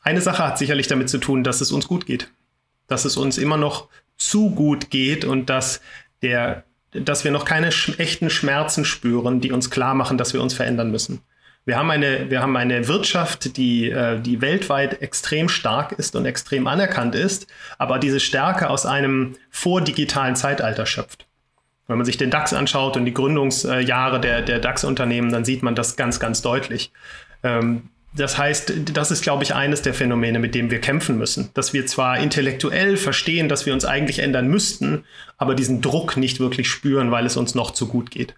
Eine 0.03 0.21
Sache 0.21 0.45
hat 0.45 0.59
sicherlich 0.59 0.89
damit 0.89 1.09
zu 1.09 1.19
tun, 1.19 1.45
dass 1.45 1.61
es 1.61 1.73
uns 1.73 1.87
gut 1.87 2.07
geht. 2.07 2.31
Dass 2.89 3.05
es 3.05 3.17
uns 3.17 3.39
immer 3.39 3.57
noch 3.57 3.89
zu 4.17 4.51
gut 4.51 4.91
geht 4.91 5.25
und 5.25 5.49
dass, 5.49 5.81
der, 6.23 6.65
dass 6.93 7.25
wir 7.25 7.31
noch 7.31 7.45
keine 7.45 7.69
echten 7.99 8.31
Schmerzen 8.31 8.85
spüren, 8.85 9.41
die 9.41 9.53
uns 9.53 9.71
klar 9.71 9.95
machen, 9.95 10.19
dass 10.19 10.33
wir 10.33 10.43
uns 10.43 10.55
verändern 10.55 10.91
müssen. 10.91 11.21
Wir 11.65 11.77
haben 11.77 11.91
eine, 11.91 12.29
wir 12.29 12.43
haben 12.43 12.57
eine 12.57 12.89
Wirtschaft, 12.89 13.57
die, 13.57 13.91
äh, 13.91 14.21
die 14.21 14.41
weltweit 14.41 15.01
extrem 15.01 15.49
stark 15.49 15.93
ist 15.93 16.17
und 16.17 16.27
extrem 16.27 16.67
anerkannt 16.67 17.15
ist, 17.15 17.47
aber 17.79 17.99
diese 17.99 18.19
Stärke 18.19 18.69
aus 18.69 18.85
einem 18.85 19.37
vordigitalen 19.51 20.35
Zeitalter 20.35 20.87
schöpft. 20.87 21.27
Wenn 21.87 21.99
man 21.99 22.07
sich 22.07 22.17
den 22.17 22.31
DAX 22.31 22.53
anschaut 22.53 22.97
und 22.97 23.05
die 23.05 23.15
Gründungsjahre 23.15 24.21
der, 24.21 24.43
der 24.43 24.59
DAX-Unternehmen, 24.59 25.31
dann 25.31 25.45
sieht 25.45 25.63
man 25.63 25.75
das 25.75 25.97
ganz, 25.97 26.19
ganz 26.21 26.43
deutlich. 26.43 26.93
Ähm, 27.43 27.91
Das 28.15 28.37
heißt, 28.37 28.75
das 28.93 29.11
ist, 29.11 29.23
glaube 29.23 29.43
ich, 29.43 29.55
eines 29.55 29.81
der 29.81 29.95
Phänomene, 29.95 30.39
mit 30.39 30.55
dem 30.55 30.71
wir 30.71 30.81
kämpfen 30.81 31.17
müssen. 31.17 31.49
Dass 31.55 31.73
wir 31.73 31.87
zwar 31.87 32.19
intellektuell 32.19 32.99
verstehen, 32.99 33.49
dass 33.49 33.65
wir 33.65 33.73
uns 33.73 33.87
eigentlich 33.87 34.19
ändern 34.19 34.49
müssten, 34.49 35.05
aber 35.39 35.55
diesen 35.55 35.81
Druck 35.81 36.19
nicht 36.19 36.39
wirklich 36.39 36.69
spüren, 36.69 37.11
weil 37.11 37.25
es 37.25 37.39
uns 37.39 37.55
noch 37.55 37.71
zu 37.71 37.89
gut 37.89 38.11
geht. 38.11 38.35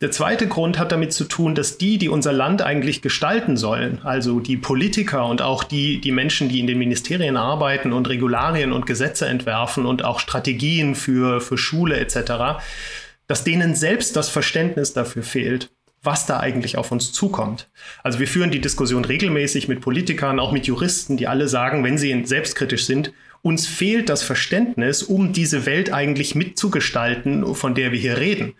Der 0.00 0.10
zweite 0.10 0.48
Grund 0.48 0.80
hat 0.80 0.90
damit 0.90 1.12
zu 1.12 1.24
tun, 1.24 1.54
dass 1.54 1.78
die, 1.78 1.96
die 1.96 2.08
unser 2.08 2.32
Land 2.32 2.62
eigentlich 2.62 3.02
gestalten 3.02 3.56
sollen, 3.56 4.00
also 4.02 4.40
die 4.40 4.56
Politiker 4.56 5.26
und 5.26 5.42
auch 5.42 5.62
die, 5.62 6.00
die 6.00 6.12
Menschen, 6.12 6.48
die 6.48 6.58
in 6.58 6.66
den 6.66 6.78
Ministerien 6.78 7.36
arbeiten 7.36 7.92
und 7.92 8.08
Regularien 8.08 8.72
und 8.72 8.84
Gesetze 8.84 9.26
entwerfen 9.26 9.86
und 9.86 10.04
auch 10.04 10.18
Strategien 10.18 10.96
für, 10.96 11.40
für 11.40 11.56
Schule 11.56 11.98
etc., 11.98 12.60
dass 13.26 13.44
denen 13.44 13.74
selbst 13.74 14.16
das 14.16 14.28
Verständnis 14.28 14.92
dafür 14.92 15.22
fehlt, 15.22 15.70
was 16.04 16.26
da 16.26 16.40
eigentlich 16.40 16.76
auf 16.76 16.92
uns 16.92 17.12
zukommt. 17.12 17.68
Also 18.02 18.18
wir 18.18 18.28
führen 18.28 18.50
die 18.50 18.60
Diskussion 18.60 19.04
regelmäßig 19.04 19.68
mit 19.68 19.80
Politikern, 19.80 20.38
auch 20.38 20.52
mit 20.52 20.66
Juristen, 20.66 21.16
die 21.16 21.26
alle 21.26 21.48
sagen, 21.48 21.82
wenn 21.84 21.98
sie 21.98 22.24
selbstkritisch 22.24 22.86
sind, 22.86 23.12
uns 23.42 23.66
fehlt 23.66 24.08
das 24.08 24.22
Verständnis, 24.22 25.02
um 25.02 25.32
diese 25.32 25.66
Welt 25.66 25.92
eigentlich 25.92 26.34
mitzugestalten, 26.34 27.54
von 27.54 27.74
der 27.74 27.92
wir 27.92 27.98
hier 27.98 28.18
reden. 28.18 28.54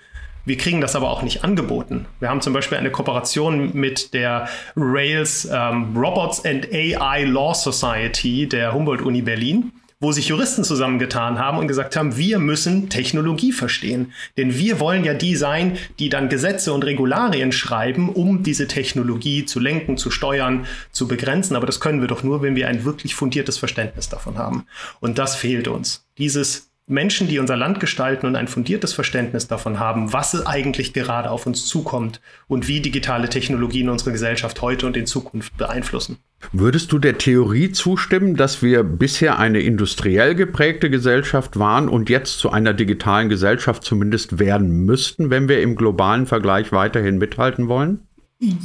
Wir 0.45 0.59
kriegen 0.59 0.83
das 0.83 0.95
aber 0.95 1.11
auch 1.11 1.23
nicht 1.23 1.43
angeboten. 1.43 2.05
Wir 2.21 2.29
haben 2.29 2.43
zum 2.43 2.53
Beispiel 2.53 2.77
eine 2.77 2.91
Kooperation 2.91 3.71
mit 3.73 4.13
der 4.13 4.47
Rails 4.77 5.49
ähm, 5.51 5.97
Robots 5.97 6.45
and 6.45 6.69
AI 6.71 7.25
Law 7.25 7.55
Society 7.55 8.47
der 8.47 8.75
Humboldt-Uni 8.75 9.23
Berlin 9.23 9.73
wo 10.05 10.13
sich 10.13 10.29
Juristen 10.29 10.65
zusammengetan 10.65 11.39
haben 11.39 11.57
und 11.57 11.67
gesagt 11.67 11.97
haben, 11.97 12.19
wir 12.19 12.39
müssen 12.39 12.91
Technologie 12.91 13.53
verstehen. 13.53 14.13
Denn 14.37 14.57
wir 14.59 14.79
wollen 14.79 15.03
ja 15.03 15.15
die 15.15 15.35
sein, 15.35 15.79
die 15.99 16.11
dann 16.11 16.29
Gesetze 16.29 16.75
und 16.75 16.85
Regularien 16.85 17.53
schreiben, 17.53 18.11
um 18.11 18.43
diese 18.43 18.69
Technologie 18.69 19.47
zu 19.47 19.61
lenken, 19.61 19.97
zu 19.97 20.11
steuern, 20.11 20.67
zu 20.93 21.09
begrenzen. 21.09 21.57
Aber 21.57 21.65
das 21.65 21.81
können 21.81 22.03
wir 22.03 22.09
doch 22.09 22.23
nur, 22.23 22.43
wenn 22.43 22.55
wir 22.55 22.69
ein 22.69 22.85
wirklich 22.85 23.15
fundiertes 23.15 23.57
Verständnis 23.57 24.11
davon 24.11 24.37
haben. 24.37 24.67
Und 25.01 25.17
das 25.19 25.37
fehlt 25.37 25.69
uns. 25.69 26.07
Dieses 26.19 26.71
Menschen, 26.87 27.29
die 27.29 27.39
unser 27.39 27.57
Land 27.57 27.81
gestalten 27.81 28.27
und 28.27 28.37
ein 28.37 28.47
fundiertes 28.47 28.93
Verständnis 28.93 29.49
davon 29.49 29.81
haben, 29.81 30.13
was 30.13 30.47
eigentlich 30.47 30.93
gerade 30.93 31.31
auf 31.31 31.47
uns 31.47 31.67
zukommt 31.67 32.21
und 32.47 32.69
wie 32.69 32.81
digitale 32.81 33.31
Technologien 33.31 33.89
unsere 33.89 34.13
Gesellschaft 34.13 34.61
heute 34.61 34.87
und 34.87 34.97
in 34.97 35.07
Zukunft 35.07 35.57
beeinflussen. 35.57 36.19
Würdest 36.53 36.93
du 36.93 36.99
der 36.99 37.17
Theorie 37.17 37.73
zustimmen, 37.73 38.37
dass 38.37 38.63
wir 38.63 38.83
bisher 38.83 39.39
eine 39.39 39.61
industriell 39.61 40.35
geprägte 40.35 40.91
Gesellschaft 40.91 41.59
waren 41.59 41.89
und 41.89 42.11
jetzt 42.11 42.39
zu 42.39 42.51
einer 42.51 42.75
digitalen 42.75 43.31
Gesellschaft 43.31 43.83
zumindest 43.83 44.39
werden 44.39 44.85
müssten, 44.85 45.31
wenn 45.31 45.49
wir 45.49 45.63
im 45.63 45.77
globalen 45.77 46.27
Vergleich 46.27 46.71
weiterhin 46.71 47.17
mithalten 47.17 47.69
wollen? 47.69 48.07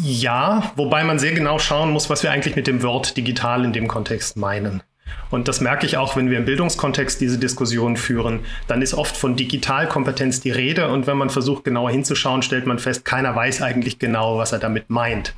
Ja, 0.04 0.74
wobei 0.76 1.06
man 1.06 1.20
sehr 1.20 1.32
genau 1.32 1.58
schauen 1.58 1.92
muss, 1.92 2.10
was 2.10 2.22
wir 2.24 2.32
eigentlich 2.32 2.58
mit 2.58 2.68
dem 2.68 2.84
Wort 2.84 3.16
digital 3.16 3.64
in 3.64 3.72
dem 3.72 3.88
Kontext 3.88 4.36
meinen. 4.36 4.84
Und 5.30 5.48
das 5.48 5.62
merke 5.62 5.86
ich 5.86 5.98
auch, 5.98 6.16
wenn 6.16 6.30
wir 6.30 6.38
im 6.38 6.46
Bildungskontext 6.46 7.22
diese 7.22 7.38
Diskussion 7.38 7.98
führen. 7.98 8.40
Dann 8.68 8.82
ist 8.82 8.94
oft 8.94 9.16
von 9.16 9.36
Digitalkompetenz 9.36 10.42
die 10.42 10.52
Rede. 10.52 10.90
Und 10.90 11.08
wenn 11.08 11.18
man 11.18 11.30
versucht, 11.30 11.64
genauer 11.64 11.92
hinzuschauen, 11.92 12.42
stellt 12.42 12.66
man 12.66 12.80
fest, 12.80 13.06
keiner 13.06 13.36
weiß 13.36 13.62
eigentlich 13.62 14.00
genau, 14.00 14.38
was 14.38 14.52
er 14.52 14.60
damit 14.60 14.90
meint. 14.90 15.34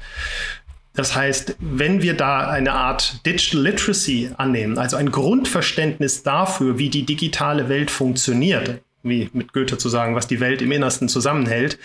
Das 0.93 1.15
heißt, 1.15 1.55
wenn 1.59 2.01
wir 2.01 2.15
da 2.15 2.49
eine 2.49 2.73
Art 2.73 3.25
Digital 3.25 3.61
Literacy 3.61 4.31
annehmen, 4.37 4.77
also 4.77 4.97
ein 4.97 5.11
Grundverständnis 5.11 6.23
dafür, 6.23 6.77
wie 6.77 6.89
die 6.89 7.05
digitale 7.05 7.69
Welt 7.69 7.89
funktioniert, 7.89 8.81
wie 9.03 9.29
mit 9.33 9.53
Goethe 9.53 9.77
zu 9.77 9.89
sagen, 9.89 10.15
was 10.15 10.27
die 10.27 10.39
Welt 10.39 10.61
im 10.61 10.71
Innersten 10.71 11.07
zusammenhält, 11.07 11.79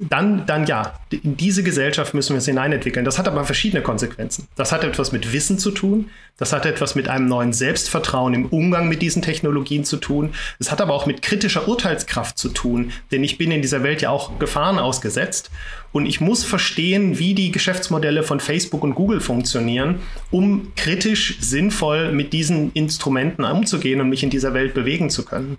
dann, 0.00 0.46
dann 0.46 0.64
ja, 0.66 0.94
in 1.10 1.36
diese 1.36 1.64
Gesellschaft 1.64 2.14
müssen 2.14 2.34
wir 2.34 2.38
es 2.38 2.44
hineinentwickeln. 2.44 3.04
Das 3.04 3.18
hat 3.18 3.26
aber 3.26 3.44
verschiedene 3.44 3.82
Konsequenzen. 3.82 4.46
Das 4.54 4.70
hat 4.70 4.84
etwas 4.84 5.10
mit 5.10 5.32
Wissen 5.32 5.58
zu 5.58 5.72
tun, 5.72 6.10
das 6.36 6.52
hat 6.52 6.66
etwas 6.66 6.94
mit 6.94 7.08
einem 7.08 7.26
neuen 7.26 7.52
Selbstvertrauen 7.52 8.32
im 8.32 8.46
Umgang 8.46 8.88
mit 8.88 9.02
diesen 9.02 9.22
Technologien 9.22 9.84
zu 9.84 9.96
tun. 9.96 10.34
Es 10.60 10.70
hat 10.70 10.80
aber 10.80 10.94
auch 10.94 11.06
mit 11.06 11.20
kritischer 11.20 11.66
Urteilskraft 11.66 12.38
zu 12.38 12.50
tun, 12.50 12.92
denn 13.10 13.24
ich 13.24 13.38
bin 13.38 13.50
in 13.50 13.60
dieser 13.60 13.82
Welt 13.82 14.00
ja 14.00 14.10
auch 14.10 14.38
Gefahren 14.38 14.78
ausgesetzt 14.78 15.50
und 15.90 16.06
ich 16.06 16.20
muss 16.20 16.44
verstehen, 16.44 17.18
wie 17.18 17.34
die 17.34 17.50
Geschäftsmodelle 17.50 18.22
von 18.22 18.38
Facebook 18.38 18.84
und 18.84 18.94
Google 18.94 19.20
funktionieren, 19.20 20.00
um 20.30 20.72
kritisch 20.76 21.38
sinnvoll 21.40 22.12
mit 22.12 22.32
diesen 22.32 22.70
Instrumenten 22.72 23.44
umzugehen 23.44 24.00
und 24.00 24.10
mich 24.10 24.22
in 24.22 24.30
dieser 24.30 24.54
Welt 24.54 24.74
bewegen 24.74 25.10
zu 25.10 25.24
können. 25.24 25.58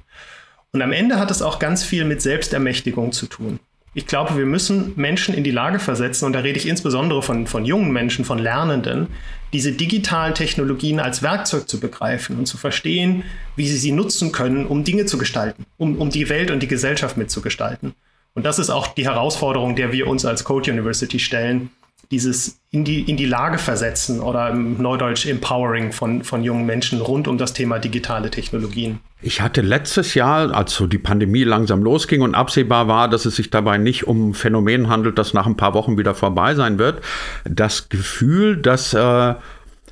Und 0.72 0.82
am 0.82 0.94
Ende 0.94 1.20
hat 1.20 1.30
es 1.30 1.42
auch 1.42 1.60
ganz 1.60 1.84
viel 1.84 2.06
mit 2.06 2.22
Selbstermächtigung 2.22 3.12
zu 3.12 3.26
tun. 3.26 3.60
Ich 3.94 4.06
glaube, 4.06 4.38
wir 4.38 4.46
müssen 4.46 4.94
Menschen 4.96 5.34
in 5.34 5.44
die 5.44 5.52
Lage 5.52 5.80
versetzen, 5.80 6.26
und 6.26 6.34
da 6.34 6.40
rede 6.40 6.60
ich 6.60 6.68
insbesondere 6.68 7.24
von, 7.24 7.48
von 7.48 7.66
jungen 7.66 7.92
Menschen, 7.92 8.24
von 8.24 8.38
Lernenden, 8.38 9.08
diese 9.52 9.72
digitalen 9.72 10.36
Technologien 10.36 11.00
als 11.00 11.24
Werkzeug 11.24 11.68
zu 11.68 11.80
begreifen 11.80 12.38
und 12.38 12.46
zu 12.46 12.58
verstehen, 12.58 13.24
wie 13.56 13.68
sie 13.68 13.78
sie 13.78 13.92
nutzen 13.92 14.32
können, 14.32 14.68
um 14.68 14.84
Dinge 14.84 15.06
zu 15.06 15.18
gestalten, 15.18 15.66
um, 15.78 15.98
um 15.98 16.12
die 16.12 16.30
Welt 16.30 16.52
und 16.52 16.62
die 16.62 16.68
Gesellschaft 16.68 17.18
mitzugestalten. 17.18 17.94
Und 18.36 18.46
das 18.46 18.60
ist 18.60 18.70
auch 18.70 18.88
die 18.94 19.06
Herausforderung, 19.06 19.76
der 19.76 19.92
wir 19.92 20.08
uns 20.08 20.24
als 20.24 20.44
Code 20.44 20.72
University 20.72 21.18
stellen, 21.18 21.72
dieses 22.12 22.60
in 22.72 22.84
die, 22.84 23.02
in 23.02 23.18
die 23.18 23.26
Lage 23.26 23.58
versetzen 23.58 24.20
oder 24.20 24.50
im 24.50 24.82
Neudeutsch 24.82 25.26
Empowering 25.26 25.92
von, 25.92 26.24
von 26.24 26.44
jungen 26.44 26.66
Menschen 26.66 27.02
rund 27.02 27.28
um 27.28 27.38
das 27.38 27.54
Thema 27.54 27.80
digitale 27.80 28.30
Technologien. 28.30 29.00
Ich 29.22 29.42
hatte 29.42 29.62
letztes 29.62 30.14
Jahr, 30.14 30.54
als 30.56 30.76
so 30.76 30.88
die 30.88 30.98
Pandemie 30.98 31.44
langsam 31.44 31.84
losging 31.84 32.22
und 32.22 32.36
absehbar 32.36 32.88
war, 32.88 33.10
dass 33.10 33.26
es 33.26 33.36
sich 33.36 33.50
dabei 33.50 33.78
nicht 33.78 34.08
um 34.08 34.34
Phänomen 34.34 34.88
handelt, 34.88 35.18
das 35.18 35.34
nach 35.34 35.46
ein 35.46 35.58
paar 35.58 35.74
Wochen 35.74 35.98
wieder 35.98 36.16
vorbei 36.16 36.56
sein 36.56 36.80
wird, 36.80 37.02
das 37.44 37.90
Gefühl, 37.90 38.58
dass 38.58 38.94
äh, 38.94 39.36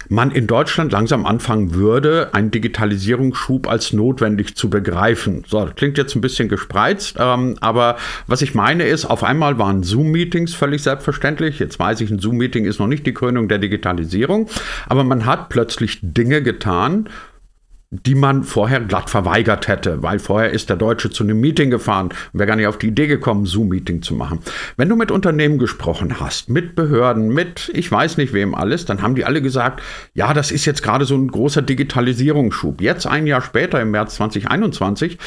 man 0.09 0.31
in 0.31 0.47
Deutschland 0.47 0.91
langsam 0.91 1.25
anfangen 1.25 1.73
würde, 1.73 2.33
einen 2.33 2.51
Digitalisierungsschub 2.51 3.67
als 3.67 3.93
notwendig 3.93 4.55
zu 4.55 4.69
begreifen. 4.69 5.43
So, 5.47 5.67
klingt 5.75 5.97
jetzt 5.97 6.15
ein 6.15 6.21
bisschen 6.21 6.49
gespreizt, 6.49 7.17
ähm, 7.19 7.57
aber 7.61 7.97
was 8.27 8.41
ich 8.41 8.55
meine 8.55 8.85
ist, 8.85 9.05
auf 9.05 9.23
einmal 9.23 9.57
waren 9.59 9.83
Zoom-Meetings 9.83 10.53
völlig 10.53 10.83
selbstverständlich. 10.83 11.59
Jetzt 11.59 11.79
weiß 11.79 12.01
ich, 12.01 12.09
ein 12.09 12.19
Zoom-Meeting 12.19 12.65
ist 12.65 12.79
noch 12.79 12.87
nicht 12.87 13.05
die 13.05 13.13
Krönung 13.13 13.47
der 13.47 13.59
Digitalisierung, 13.59 14.49
aber 14.87 15.03
man 15.03 15.25
hat 15.25 15.49
plötzlich 15.49 15.99
Dinge 16.01 16.41
getan, 16.41 17.09
die 17.89 18.15
man 18.15 18.43
vorher 18.43 18.81
glatt 18.81 19.09
verweigert 19.09 19.69
hätte, 19.69 20.03
weil 20.03 20.19
vorher 20.19 20.51
ist 20.51 20.69
der 20.69 20.75
Deutsche 20.75 21.09
zu 21.09 21.23
einem 21.23 21.39
Meeting 21.39 21.69
gefahren 21.69 22.09
und 22.33 22.39
wäre 22.39 22.47
gar 22.47 22.57
nicht 22.57 22.67
auf 22.67 22.77
die 22.77 22.87
Idee 22.87 23.07
gekommen, 23.07 23.45
Zoom-Meeting 23.45 24.01
zu 24.01 24.13
machen. 24.13 24.39
Wenn 24.75 24.89
du 24.89 24.97
mit 24.97 25.09
Unternehmen 25.09 25.57
gesprochen 25.57 26.19
hast, 26.19 26.49
mit 26.49 26.75
Behörden, 26.75 27.29
mit 27.29 27.71
ich 27.73 27.89
weiß 27.89 28.17
nicht 28.17 28.33
wem 28.33 28.55
alles, 28.55 28.83
dann 28.83 29.01
haben 29.01 29.15
die 29.15 29.23
alle 29.23 29.41
gesagt, 29.41 29.81
ja, 30.13 30.33
das 30.33 30.51
ist 30.51 30.65
jetzt 30.65 30.83
gerade 30.83 31.05
so 31.05 31.15
ein 31.15 31.29
großer 31.29 31.61
Digitalisierungsschub. 31.61 32.81
Jetzt 32.81 33.07
ein 33.07 33.25
Jahr 33.25 33.41
später, 33.41 33.81
im 33.81 33.91
März 33.91 34.15
2021, 34.15 35.17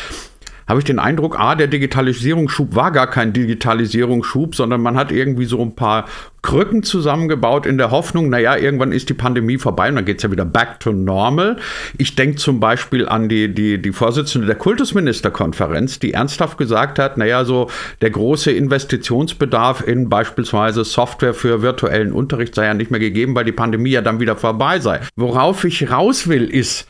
habe 0.70 0.78
ich 0.78 0.84
den 0.84 1.00
Eindruck, 1.00 1.36
A, 1.36 1.56
der 1.56 1.66
Digitalisierungsschub 1.66 2.76
war 2.76 2.92
gar 2.92 3.08
kein 3.08 3.32
Digitalisierungsschub, 3.32 4.54
sondern 4.54 4.80
man 4.80 4.96
hat 4.96 5.10
irgendwie 5.10 5.44
so 5.44 5.60
ein 5.60 5.74
paar 5.74 6.04
Krücken 6.42 6.84
zusammengebaut 6.84 7.66
in 7.66 7.76
der 7.76 7.90
Hoffnung, 7.90 8.30
naja, 8.30 8.56
irgendwann 8.56 8.92
ist 8.92 9.08
die 9.08 9.14
Pandemie 9.14 9.58
vorbei 9.58 9.88
und 9.88 9.96
dann 9.96 10.04
geht 10.04 10.18
es 10.18 10.22
ja 10.22 10.30
wieder 10.30 10.44
back 10.44 10.78
to 10.78 10.92
normal. 10.92 11.56
Ich 11.98 12.14
denke 12.14 12.36
zum 12.36 12.60
Beispiel 12.60 13.08
an 13.08 13.28
die, 13.28 13.52
die, 13.52 13.82
die 13.82 13.90
Vorsitzende 13.90 14.46
der 14.46 14.54
Kultusministerkonferenz, 14.54 15.98
die 15.98 16.12
ernsthaft 16.12 16.56
gesagt 16.56 17.00
hat, 17.00 17.18
naja, 17.18 17.44
so 17.44 17.68
der 18.00 18.10
große 18.10 18.52
Investitionsbedarf 18.52 19.84
in 19.84 20.08
beispielsweise 20.08 20.84
Software 20.84 21.34
für 21.34 21.62
virtuellen 21.62 22.12
Unterricht 22.12 22.54
sei 22.54 22.66
ja 22.66 22.74
nicht 22.74 22.92
mehr 22.92 23.00
gegeben, 23.00 23.34
weil 23.34 23.44
die 23.44 23.50
Pandemie 23.50 23.90
ja 23.90 24.02
dann 24.02 24.20
wieder 24.20 24.36
vorbei 24.36 24.78
sei. 24.78 25.00
Worauf 25.16 25.64
ich 25.64 25.90
raus 25.90 26.28
will, 26.28 26.44
ist, 26.44 26.86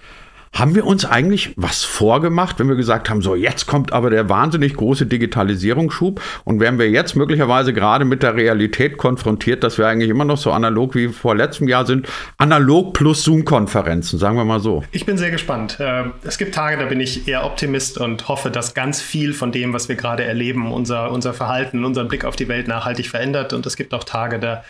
haben 0.53 0.75
wir 0.75 0.85
uns 0.85 1.05
eigentlich 1.05 1.55
was 1.57 1.85
vorgemacht, 1.85 2.59
wenn 2.59 2.69
wir 2.69 2.75
gesagt 2.75 3.09
haben, 3.09 3.23
so 3.23 3.35
jetzt 3.35 3.67
kommt 3.67 3.93
aber 3.93 4.11
der 4.11 4.29
wahnsinnig 4.29 4.75
große 4.75 5.07
Digitalisierungsschub 5.07 6.21
und 6.45 6.61
werden 6.61 6.79
wir 6.79 6.91
jetzt 6.91 7.15
möglicherweise 7.15 7.73
gerade 7.73 8.05
mit 8.05 8.23
der 8.23 8.35
Realität 8.35 8.99
konfrontiert, 8.99 9.63
dass 9.63 9.79
wir 9.79 9.87
eigentlich 9.87 10.11
immer 10.11 10.25
noch 10.25 10.39
so 10.39 10.51
analog 10.51 10.95
wie 10.97 11.09
vor 11.09 11.37
letztem 11.37 11.69
Jahr 11.69 11.87
sind, 11.87 12.09
analog 12.37 12.95
plus 12.95 13.23
Zoom-Konferenzen, 13.23 14.19
sagen 14.19 14.37
wir 14.37 14.45
mal 14.45 14.61
so. 14.61 14.83
Ich 14.91 15.07
bin 15.07 15.17
sehr 15.19 15.31
gespannt. 15.31 15.79
Äh, 15.79 16.05
es 16.25 16.37
gibt 16.37 16.55
Tage, 16.55 16.77
da 16.79 16.87
bin 16.87 17.01
ich 17.01 17.29
eher 17.29 17.45
Optimist 17.45 17.99
und 17.99 18.29
hoffe, 18.29 18.51
dass 18.51 18.75
ganz 18.75 19.01
viel 19.01 19.33
von 19.33 19.53
dem, 19.53 19.73
was 19.73 19.89
wir 19.89 19.97
gerade 19.97 20.25
erleben, 20.25 20.73
unser, 20.73 21.13
unser 21.13 21.33
Verhalten, 21.33 21.85
unseren 21.85 22.09
Blick 22.09 22.25
auf 22.25 22.35
die 22.35 22.49
Welt 22.49 22.67
nachhaltig 22.67 23.09
verändert 23.09 23.53
und 23.53 23.67
es 23.67 23.77
gibt 23.77 23.95
auch 23.95 24.05
Tage, 24.05 24.41
da 24.41 24.65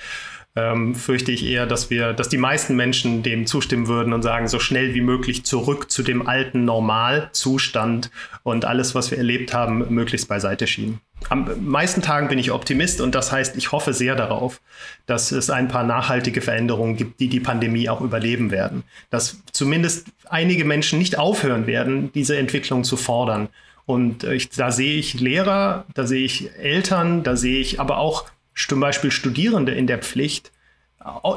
ähm, 0.57 0.95
fürchte 0.97 1.31
ich 1.31 1.47
eher, 1.47 1.67
dass 1.67 1.91
wir, 1.91 2.13
dass 2.13 2.29
die 2.29 2.37
meisten 2.37 2.75
Menschen 2.75 3.23
dem 3.23 3.47
zustimmen 3.47 3.87
würden 3.87 4.13
und 4.13 4.23
sagen, 4.23 4.49
so 4.49 4.59
schnell 4.59 4.95
wie 4.95 5.01
möglich 5.01 5.45
zurück 5.45 5.91
zu 5.91 6.03
dem 6.03 6.27
alten 6.27 6.65
Normalzustand 6.65 8.11
und 8.43 8.65
alles, 8.65 8.95
was 8.95 9.11
wir 9.11 9.19
erlebt 9.19 9.55
haben, 9.55 9.95
möglichst 9.95 10.29
beiseite 10.29 10.67
schieben. 10.67 11.01
Am 11.29 11.49
meisten 11.65 12.03
Tagen 12.03 12.29
bin 12.29 12.39
ich 12.39 12.51
Optimist 12.51 13.01
und 13.01 13.15
das 13.15 13.31
heißt, 13.31 13.57
ich 13.57 13.73
hoffe 13.73 13.93
sehr 13.93 14.17
darauf, 14.17 14.61
dass 15.07 15.33
es 15.33 15.51
ein 15.51 15.69
paar 15.69 15.85
nachhaltige 15.85 16.41
Veränderungen 16.41 16.97
gibt, 16.97 17.21
die 17.21 17.29
die 17.29 17.41
Pandemie 17.41 17.89
auch 17.89 18.01
überleben 18.01 18.51
werden. 18.51 18.83
Dass 19.11 19.43
zumindest 19.53 20.09
einige 20.29 20.65
Menschen 20.65 20.99
nicht 20.99 21.19
aufhören 21.19 21.67
werden, 21.67 22.11
diese 22.13 22.37
Entwicklung 22.39 22.85
zu 22.85 22.97
fordern. 22.97 23.49
Und 23.87 24.25
äh, 24.25 24.35
ich, 24.35 24.51
da 24.51 24.73
sehe 24.73 24.99
ich 24.99 25.21
Lehrer, 25.21 25.85
da 25.95 26.07
sehe 26.07 26.25
ich 26.25 26.51
Eltern, 26.57 27.23
da 27.23 27.37
sehe 27.37 27.61
ich 27.61 27.81
aber 27.81 27.99
auch 27.99 28.25
zum 28.69 28.81
Beispiel 28.81 29.11
Studierende 29.11 29.73
in 29.73 29.87
der 29.87 29.99
Pflicht, 29.99 30.53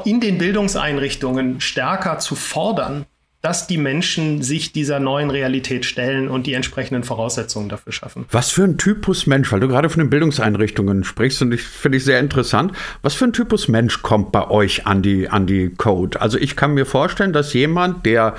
in 0.04 0.20
den 0.20 0.38
Bildungseinrichtungen 0.38 1.60
stärker 1.60 2.18
zu 2.18 2.34
fordern, 2.34 3.06
dass 3.44 3.66
die 3.66 3.76
Menschen 3.76 4.40
sich 4.40 4.72
dieser 4.72 5.00
neuen 5.00 5.30
Realität 5.30 5.84
stellen 5.84 6.28
und 6.28 6.46
die 6.46 6.54
entsprechenden 6.54 7.04
Voraussetzungen 7.04 7.68
dafür 7.68 7.92
schaffen. 7.92 8.24
Was 8.30 8.50
für 8.50 8.64
ein 8.64 8.78
Typus 8.78 9.26
Mensch, 9.26 9.52
weil 9.52 9.60
du 9.60 9.68
gerade 9.68 9.90
von 9.90 10.00
den 10.00 10.08
Bildungseinrichtungen 10.08 11.04
sprichst 11.04 11.42
und 11.42 11.52
ich 11.52 11.62
finde 11.62 11.98
ich 11.98 12.04
sehr 12.04 12.20
interessant, 12.20 12.72
was 13.02 13.12
für 13.12 13.26
ein 13.26 13.34
Typus 13.34 13.68
Mensch 13.68 14.00
kommt 14.00 14.32
bei 14.32 14.48
euch 14.48 14.86
an 14.86 15.02
die, 15.02 15.28
an 15.28 15.46
die 15.46 15.68
Code? 15.68 16.22
Also 16.22 16.38
ich 16.38 16.56
kann 16.56 16.72
mir 16.72 16.86
vorstellen, 16.86 17.34
dass 17.34 17.52
jemand, 17.52 18.06
der 18.06 18.34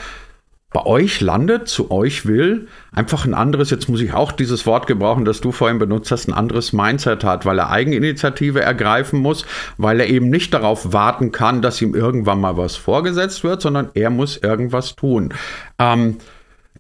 bei 0.75 0.85
euch 0.85 1.21
landet, 1.21 1.69
zu 1.69 1.89
euch 1.89 2.25
will, 2.25 2.67
einfach 2.91 3.23
ein 3.23 3.33
anderes, 3.33 3.69
jetzt 3.69 3.87
muss 3.87 4.01
ich 4.01 4.11
auch 4.11 4.33
dieses 4.33 4.65
Wort 4.65 4.87
gebrauchen, 4.87 5.23
das 5.23 5.39
du 5.39 5.53
vorhin 5.53 5.79
benutzt 5.79 6.11
hast, 6.11 6.27
ein 6.27 6.33
anderes 6.33 6.73
Mindset 6.73 7.23
hat, 7.23 7.45
weil 7.45 7.59
er 7.59 7.69
Eigeninitiative 7.69 8.59
ergreifen 8.59 9.21
muss, 9.21 9.45
weil 9.77 10.01
er 10.01 10.07
eben 10.07 10.29
nicht 10.29 10.53
darauf 10.53 10.91
warten 10.91 11.31
kann, 11.31 11.61
dass 11.61 11.81
ihm 11.81 11.95
irgendwann 11.95 12.41
mal 12.41 12.57
was 12.57 12.75
vorgesetzt 12.75 13.45
wird, 13.45 13.61
sondern 13.61 13.87
er 13.93 14.09
muss 14.09 14.35
irgendwas 14.35 14.97
tun. 14.97 15.33
Ähm, 15.79 16.17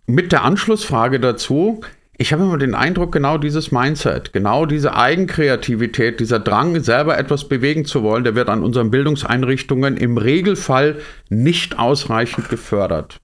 mit 0.07 0.33
der 0.33 0.43
Anschlussfrage 0.43 1.21
dazu, 1.21 1.79
ich 2.17 2.33
habe 2.33 2.43
immer 2.43 2.57
den 2.57 2.75
Eindruck, 2.75 3.13
genau 3.13 3.37
dieses 3.37 3.71
Mindset, 3.71 4.33
genau 4.33 4.65
diese 4.65 4.93
Eigenkreativität, 4.97 6.19
dieser 6.19 6.39
Drang, 6.39 6.81
selber 6.81 7.17
etwas 7.17 7.47
bewegen 7.47 7.85
zu 7.85 8.03
wollen, 8.03 8.25
der 8.25 8.35
wird 8.35 8.49
an 8.49 8.61
unseren 8.61 8.91
Bildungseinrichtungen 8.91 9.95
im 9.95 10.17
Regelfall 10.17 10.97
nicht 11.29 11.79
ausreichend 11.79 12.49
gefördert. 12.49 13.21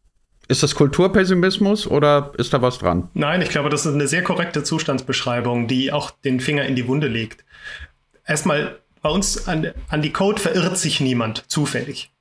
Ist 0.51 0.63
das 0.63 0.75
Kulturpessimismus 0.75 1.87
oder 1.87 2.33
ist 2.37 2.53
da 2.53 2.61
was 2.61 2.77
dran? 2.77 3.07
Nein, 3.13 3.41
ich 3.41 3.47
glaube, 3.47 3.69
das 3.69 3.85
ist 3.85 3.93
eine 3.93 4.09
sehr 4.09 4.21
korrekte 4.21 4.63
Zustandsbeschreibung, 4.63 5.67
die 5.67 5.93
auch 5.93 6.11
den 6.11 6.41
Finger 6.41 6.65
in 6.65 6.75
die 6.75 6.89
Wunde 6.89 7.07
legt. 7.07 7.45
Erstmal, 8.27 8.79
bei 9.01 9.07
uns 9.07 9.47
an, 9.47 9.71
an 9.87 10.01
die 10.01 10.11
Code 10.11 10.41
verirrt 10.41 10.77
sich 10.77 10.99
niemand 10.99 11.49
zufällig. 11.49 12.11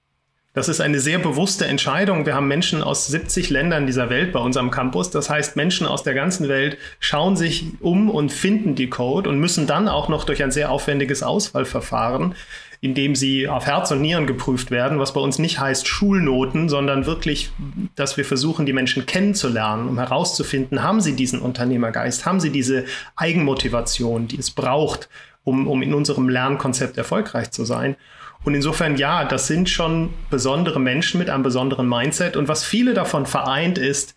Das 0.52 0.68
ist 0.68 0.80
eine 0.80 1.00
sehr 1.00 1.18
bewusste 1.18 1.66
Entscheidung. 1.66 2.24
Wir 2.24 2.36
haben 2.36 2.46
Menschen 2.46 2.84
aus 2.84 3.08
70 3.08 3.50
Ländern 3.50 3.86
dieser 3.86 4.10
Welt 4.10 4.32
bei 4.32 4.38
uns 4.38 4.56
am 4.56 4.70
Campus. 4.70 5.10
Das 5.10 5.28
heißt, 5.28 5.56
Menschen 5.56 5.88
aus 5.88 6.04
der 6.04 6.14
ganzen 6.14 6.48
Welt 6.48 6.78
schauen 7.00 7.36
sich 7.36 7.64
um 7.80 8.08
und 8.08 8.30
finden 8.30 8.76
die 8.76 8.90
Code 8.90 9.28
und 9.28 9.40
müssen 9.40 9.66
dann 9.66 9.88
auch 9.88 10.08
noch 10.08 10.22
durch 10.22 10.40
ein 10.44 10.52
sehr 10.52 10.70
aufwendiges 10.70 11.24
Auswahlverfahren 11.24 12.36
indem 12.82 13.14
sie 13.14 13.46
auf 13.46 13.66
Herz 13.66 13.90
und 13.90 14.00
Nieren 14.00 14.26
geprüft 14.26 14.70
werden, 14.70 14.98
was 14.98 15.12
bei 15.12 15.20
uns 15.20 15.38
nicht 15.38 15.60
heißt 15.60 15.86
Schulnoten, 15.86 16.68
sondern 16.70 17.04
wirklich, 17.04 17.50
dass 17.94 18.16
wir 18.16 18.24
versuchen, 18.24 18.64
die 18.64 18.72
Menschen 18.72 19.04
kennenzulernen, 19.04 19.88
um 19.88 19.98
herauszufinden, 19.98 20.82
haben 20.82 21.02
sie 21.02 21.14
diesen 21.14 21.40
Unternehmergeist, 21.40 22.24
haben 22.24 22.40
sie 22.40 22.50
diese 22.50 22.86
Eigenmotivation, 23.16 24.28
die 24.28 24.38
es 24.38 24.50
braucht, 24.50 25.10
um, 25.44 25.68
um 25.68 25.82
in 25.82 25.92
unserem 25.92 26.30
Lernkonzept 26.30 26.96
erfolgreich 26.96 27.50
zu 27.50 27.66
sein. 27.66 27.96
Und 28.44 28.54
insofern, 28.54 28.96
ja, 28.96 29.26
das 29.26 29.46
sind 29.46 29.68
schon 29.68 30.14
besondere 30.30 30.80
Menschen 30.80 31.18
mit 31.18 31.28
einem 31.28 31.42
besonderen 31.42 31.86
Mindset. 31.86 32.38
Und 32.38 32.48
was 32.48 32.64
viele 32.64 32.94
davon 32.94 33.26
vereint, 33.26 33.76
ist, 33.76 34.14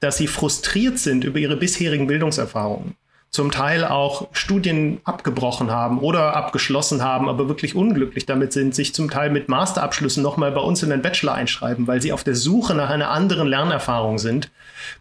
dass 0.00 0.16
sie 0.16 0.26
frustriert 0.26 0.98
sind 0.98 1.22
über 1.22 1.38
ihre 1.38 1.56
bisherigen 1.56 2.08
Bildungserfahrungen 2.08 2.96
zum 3.32 3.50
Teil 3.50 3.86
auch 3.86 4.28
Studien 4.32 5.00
abgebrochen 5.04 5.70
haben 5.70 5.98
oder 5.98 6.36
abgeschlossen 6.36 7.02
haben, 7.02 7.30
aber 7.30 7.48
wirklich 7.48 7.74
unglücklich 7.74 8.26
damit 8.26 8.52
sind, 8.52 8.74
sich 8.74 8.94
zum 8.94 9.08
Teil 9.08 9.30
mit 9.30 9.48
Masterabschlüssen 9.48 10.22
nochmal 10.22 10.52
bei 10.52 10.60
uns 10.60 10.82
in 10.82 10.90
den 10.90 11.00
Bachelor 11.00 11.32
einschreiben, 11.32 11.86
weil 11.86 12.02
sie 12.02 12.12
auf 12.12 12.24
der 12.24 12.34
Suche 12.34 12.74
nach 12.74 12.90
einer 12.90 13.10
anderen 13.10 13.48
Lernerfahrung 13.48 14.18
sind, 14.18 14.50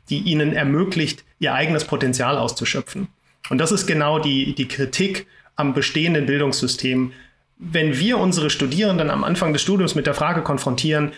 die 0.10 0.20
ihnen 0.20 0.54
ermöglicht, 0.54 1.26
ihr 1.40 1.54
eigenes 1.54 1.84
Potenzial 1.84 2.38
auszuschöpfen. 2.38 3.10
Und 3.50 3.58
das 3.58 3.74
ist 3.74 3.86
genau 3.86 4.18
die, 4.18 4.56
die 4.56 4.70
Kritik 4.70 5.28
am 5.58 5.74
bestehenden 5.74 6.26
Bildungssystem. 6.26 7.12
Wenn 7.58 8.00
wir 8.00 8.18
unsere 8.18 8.50
Studierenden 8.50 9.10
am 9.10 9.26
Anfang 9.26 9.52
des 9.52 9.62
Studiums 9.62 9.94
mit 9.94 10.08
der 10.08 10.14
Frage 10.14 10.42
konfrontieren, 10.42 11.12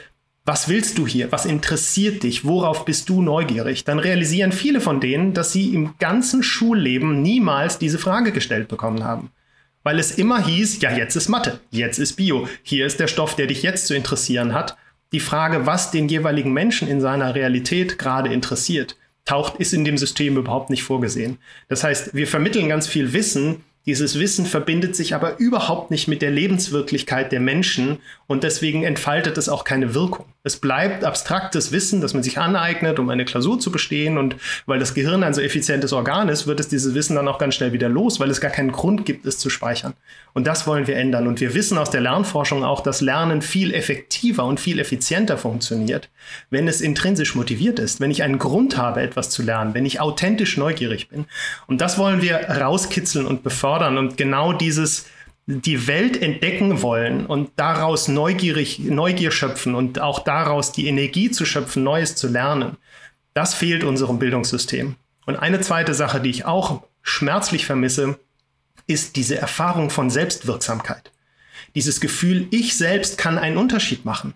was 0.45 0.67
willst 0.67 0.97
du 0.97 1.07
hier? 1.07 1.31
Was 1.31 1.45
interessiert 1.45 2.23
dich? 2.23 2.43
Worauf 2.43 2.83
bist 2.83 3.07
du 3.07 3.21
neugierig? 3.21 3.85
Dann 3.85 4.00
realisieren 4.00 4.51
viele 4.51 4.81
von 4.81 5.00
denen, 5.00 5.33
dass 5.33 5.53
sie 5.53 5.73
im 5.73 5.95
ganzen 6.00 6.43
Schulleben 6.43 7.21
niemals 7.21 7.79
diese 7.79 7.97
Frage 7.97 8.33
gestellt 8.33 8.67
bekommen 8.67 9.05
haben. 9.05 9.31
Weil 9.83 10.00
es 10.00 10.12
immer 10.12 10.45
hieß, 10.45 10.81
ja, 10.81 10.91
jetzt 10.91 11.15
ist 11.15 11.29
Mathe, 11.29 11.59
jetzt 11.71 11.97
ist 11.97 12.13
Bio, 12.13 12.47
hier 12.62 12.85
ist 12.85 13.00
der 13.00 13.07
Stoff, 13.07 13.35
der 13.35 13.47
dich 13.47 13.63
jetzt 13.63 13.88
zu 13.88 13.95
interessieren 13.95 14.53
hat. 14.53 14.77
Die 15.13 15.19
Frage, 15.21 15.65
was 15.65 15.91
den 15.91 16.09
jeweiligen 16.09 16.51
Menschen 16.51 16.88
in 16.88 17.00
seiner 17.00 17.35
Realität 17.35 17.97
gerade 17.97 18.33
interessiert, 18.33 18.97
taucht, 19.25 19.57
ist 19.57 19.73
in 19.73 19.85
dem 19.85 19.97
System 19.97 20.38
überhaupt 20.38 20.69
nicht 20.69 20.83
vorgesehen. 20.83 21.38
Das 21.69 21.83
heißt, 21.83 22.13
wir 22.13 22.27
vermitteln 22.27 22.67
ganz 22.67 22.88
viel 22.88 23.13
Wissen, 23.13 23.63
dieses 23.85 24.17
Wissen 24.17 24.45
verbindet 24.45 24.95
sich 24.95 25.13
aber 25.13 25.39
überhaupt 25.39 25.91
nicht 25.91 26.07
mit 26.07 26.21
der 26.21 26.31
Lebenswirklichkeit 26.31 27.31
der 27.31 27.41
Menschen 27.41 28.00
und 28.27 28.43
deswegen 28.43 28.83
entfaltet 28.83 29.38
es 29.38 29.50
auch 29.50 29.65
keine 29.65 29.93
Wirkung. 29.93 30.25
Es 30.45 30.57
bleibt 30.57 31.05
abstraktes 31.05 31.71
Wissen, 31.71 32.01
das 32.01 32.13
man 32.13 32.22
sich 32.22 32.37
aneignet, 32.37 33.00
um 33.00 33.07
eine 33.07 33.24
Klausur 33.24 33.61
zu 33.61 33.72
bestehen. 33.72 34.18
Und 34.18 34.35
weil 34.65 34.77
das 34.77 34.94
Gehirn 34.94 35.24
ein 35.24 35.33
so 35.33 35.39
effizientes 35.39 35.94
Organ 35.94 36.27
ist, 36.27 36.48
wird 36.48 36.59
es 36.59 36.68
dieses 36.68 36.94
Wissen 36.94 37.15
dann 37.15 37.29
auch 37.29 37.37
ganz 37.37 37.55
schnell 37.55 37.72
wieder 37.72 37.87
los, 37.87 38.20
weil 38.20 38.29
es 38.29 38.41
gar 38.41 38.51
keinen 38.51 38.74
Grund 38.74 39.05
gibt, 39.05 39.25
es 39.25 39.37
zu 39.39 39.50
speichern. 39.50 39.94
Und 40.33 40.46
das 40.46 40.68
wollen 40.68 40.85
wir 40.85 40.98
ändern. 40.98 41.27
Und 41.27 41.39
wir 41.39 41.55
wissen 41.55 41.77
aus 41.77 41.91
der 41.91 42.01
Lernforschung 42.01 42.65
auch, 42.65 42.81
dass 42.81 43.00
Lernen 43.00 43.41
viel 43.41 43.74
effektiver 43.74 44.44
und 44.44 44.59
viel 44.59 44.79
effizienter 44.79 45.37
funktioniert, 45.37 46.09
wenn 46.50 46.68
es 46.68 46.81
intrinsisch 46.81 47.35
motiviert 47.35 47.79
ist, 47.79 48.01
wenn 48.01 48.11
ich 48.11 48.22
einen 48.22 48.37
Grund 48.37 48.75
habe, 48.75 49.00
etwas 49.00 49.29
zu 49.29 49.44
lernen, 49.44 49.74
wenn 49.74 49.85
ich 49.85 50.01
authentisch 50.01 50.57
neugierig 50.57 51.07
bin. 51.07 51.24
Und 51.68 51.79
das 51.79 51.98
wollen 51.98 52.22
wir 52.22 52.35
rauskitzeln 52.35 53.27
und 53.27 53.44
befördern. 53.44 53.98
Und 53.98 54.18
genau 54.18 54.51
dieses 54.51 55.05
die 55.46 55.88
Welt 55.88 56.22
entdecken 56.22 56.82
wollen 56.82 57.25
und 57.25 57.51
daraus 57.58 58.08
neugierig, 58.08 58.79
Neugier 58.79 59.32
schöpfen 59.32 59.75
und 59.75 60.00
auch 60.00 60.20
daraus 60.20 60.72
die 60.72 60.88
Energie 60.88 61.32
zu 61.32 61.46
schöpfen, 61.46 61.84
Neues 61.84 62.16
zu 62.16 62.29
lernen, 62.29 62.77
das 63.34 63.53
fehlt 63.53 63.84
unserem 63.84 64.20
Bildungssystem. 64.20 64.96
Und 65.25 65.36
eine 65.36 65.60
zweite 65.60 65.94
Sache, 65.94 66.22
die 66.22 66.29
ich 66.29 66.46
auch 66.46 66.84
schmerzlich 67.01 67.66
vermisse, 67.66 68.20
ist 68.88 69.16
diese 69.16 69.38
Erfahrung 69.38 69.90
von 69.90 70.10
Selbstwirksamkeit. 70.10 71.12
Dieses 71.75 72.00
Gefühl, 72.00 72.48
ich 72.51 72.77
selbst 72.77 73.18
kann 73.18 73.38
einen 73.38 73.58
Unterschied 73.58 74.06
machen. 74.06 74.34